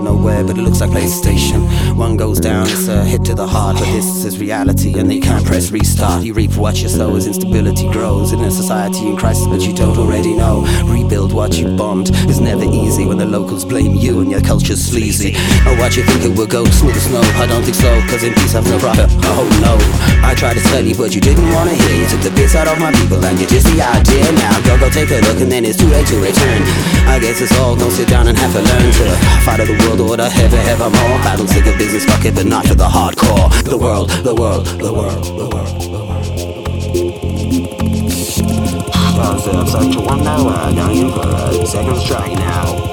Nowhere, 0.08 0.44
but 0.44 0.58
it 0.58 0.62
looks 0.62 0.80
like 0.80 0.92
PlayStation. 0.92 1.60
One 1.98 2.16
goes 2.16 2.40
down, 2.40 2.66
it's 2.68 2.88
a 2.88 3.04
hit 3.04 3.26
to 3.26 3.36
the 3.36 3.46
heart, 3.46 3.76
but 3.76 3.90
this 3.92 4.24
is 4.24 4.40
reality, 4.40 4.98
and 5.00 5.10
they 5.12 5.20
can't 5.20 5.46
press 5.46 5.70
restart. 5.72 6.24
You 6.24 6.34
reap 6.34 6.56
what 6.56 6.82
you 6.82 6.88
sow 6.88 7.16
as 7.16 7.28
instability 7.28 7.88
grows 7.92 8.32
in 8.32 8.40
a 8.40 8.50
society 8.50 9.04
in 9.10 9.18
crisis, 9.18 9.48
but 9.48 9.62
you 9.68 9.74
don't 9.74 9.98
already 9.98 10.34
know. 10.34 10.64
Rebuild 10.86 11.34
what 11.34 11.58
you 11.58 11.76
bombed 11.76 12.10
is 12.32 12.40
never 12.40 12.64
easy 12.64 13.06
when 13.06 13.18
the 13.18 13.26
locals 13.26 13.66
blame 13.66 13.96
you 13.96 14.22
and 14.22 14.32
your 14.32 14.42
culture's 14.42 14.82
sleazy. 14.82 15.32
Or 15.68 15.76
what 15.76 15.98
you 15.98 16.04
think 16.04 16.24
it 16.24 16.38
will 16.38 16.48
go 16.48 16.64
smooth 16.80 16.96
as 16.96 17.04
snow? 17.04 17.26
I 17.44 17.46
don't 17.46 17.64
think 17.64 17.76
so, 17.76 17.92
cause 18.08 18.24
in 18.24 18.34
peace 18.34 18.56
I've 18.56 18.68
no 18.72 18.80
profit. 18.80 19.10
Oh 19.36 19.44
no, 19.60 19.76
I 20.26 20.36
tried 20.36 20.56
to 20.56 20.64
tell 20.72 20.86
you, 20.86 20.96
but 20.96 21.14
you 21.16 21.22
didn't 21.22 21.52
wanna 21.52 21.74
hear. 21.74 21.96
You 22.02 22.08
took 22.08 22.22
the 22.22 22.32
piss 22.32 22.56
out 22.56 22.68
of 22.68 22.80
my 22.80 22.92
people, 22.94 23.20
and 23.26 23.38
you're 23.40 23.50
just 23.50 23.68
the 23.68 23.82
idea 23.82 24.24
now. 24.40 24.56
Go, 24.64 24.80
go 24.80 24.90
take 24.90 25.12
a 25.12 25.20
look, 25.28 25.42
and 25.44 25.52
then 25.52 25.66
it's 25.66 25.78
too 25.78 25.88
late 25.88 26.08
to 26.08 26.18
return. 26.22 26.64
I 27.08 27.20
guess 27.20 27.42
it's 27.42 27.58
all 27.60 27.76
gonna 27.76 27.92
sit 27.92 28.08
down 28.10 28.28
and 28.28 28.38
have 28.38 28.54
to 28.54 28.62
learn 28.62 28.92
to 28.92 29.06
fight 29.46 29.60
of 29.60 29.68
the 29.68 29.78
world 29.86 30.02
order, 30.02 30.30
ever, 30.32 30.58
ever 30.58 30.90
more. 30.90 31.18
I 31.26 31.36
don't 31.36 31.48
think 31.48 31.66
a 31.66 31.78
business 31.78 32.06
fuck 32.06 32.26
it, 32.26 32.36
but 32.36 32.46
not 32.46 32.68
for 32.68 32.76
the 32.76 32.86
hardcore. 32.86 33.50
The 33.64 33.78
world, 33.78 34.10
the 34.10 34.36
world, 34.36 34.66
the 34.66 34.94
world, 34.94 35.24
the 35.24 35.48
world, 35.48 35.82
the 35.82 36.06
world. 36.06 36.08
Yourself 39.18 39.70
such 39.70 39.96
a 39.96 40.00
wonder, 40.00 40.24
now 40.24 40.92
you 40.92 41.10
for 41.12 41.28
a 41.28 41.66
second 41.66 41.98
strike 41.98 42.34
now. 42.34 42.87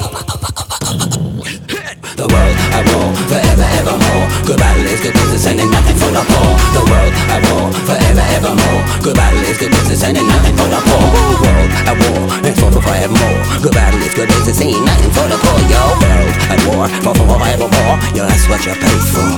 The 2.24 2.32
world 2.32 2.56
at 2.72 2.88
war, 2.88 3.12
forever, 3.28 3.68
evermore. 3.76 4.24
Good 4.48 4.56
battle 4.56 4.88
is 4.88 4.96
good 5.04 5.12
business 5.12 5.44
and 5.44 5.60
ain't 5.60 5.68
nothing 5.68 5.92
for 6.00 6.08
the 6.08 6.24
poor. 6.24 6.56
The 6.72 6.80
world 6.88 7.12
at 7.28 7.44
war, 7.52 7.68
forever, 7.84 8.24
evermore. 8.32 8.80
Good 9.04 9.12
battle 9.12 9.44
is 9.44 9.60
good 9.60 9.68
business 9.68 10.00
and 10.08 10.16
ain't 10.16 10.24
nothing 10.32 10.56
for 10.56 10.64
the 10.64 10.80
poor. 10.88 11.04
The 11.04 11.36
world 11.44 11.68
at 11.84 11.92
war, 12.00 12.24
it's 12.48 12.56
for 12.56 12.72
forevermore. 12.72 13.44
Good 13.60 13.76
battle 13.76 14.00
is 14.00 14.16
good 14.16 14.32
business, 14.32 14.56
ain't 14.64 14.80
nothing 14.88 15.12
for 15.12 15.28
the 15.28 15.36
poor. 15.36 15.60
Yo, 15.68 15.84
world 16.00 16.32
at 16.48 16.64
war, 16.64 16.88
for 17.04 17.12
forevermore. 17.12 18.00
Yo, 18.16 18.24
that's 18.24 18.48
what 18.48 18.64
you 18.64 18.72
paid 18.72 19.04
for. 19.12 19.28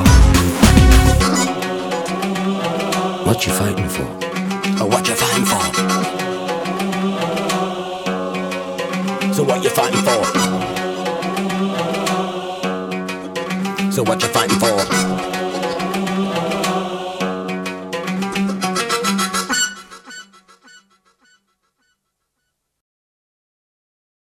What 3.27 3.43
you 3.43 3.51
fighting 3.51 3.91
for? 3.91 4.07
Or 4.79 4.87
what 4.87 5.03
you 5.11 5.19
fighting 5.19 5.43
for? 5.43 5.59
So 9.35 9.43
what 9.43 9.65
you 9.65 9.71
fighting 9.71 10.07
for? 10.07 10.66
So 13.97 14.03
what 14.03 14.23
you 14.23 14.29
fighting 14.29 14.59
for? 14.59 15.06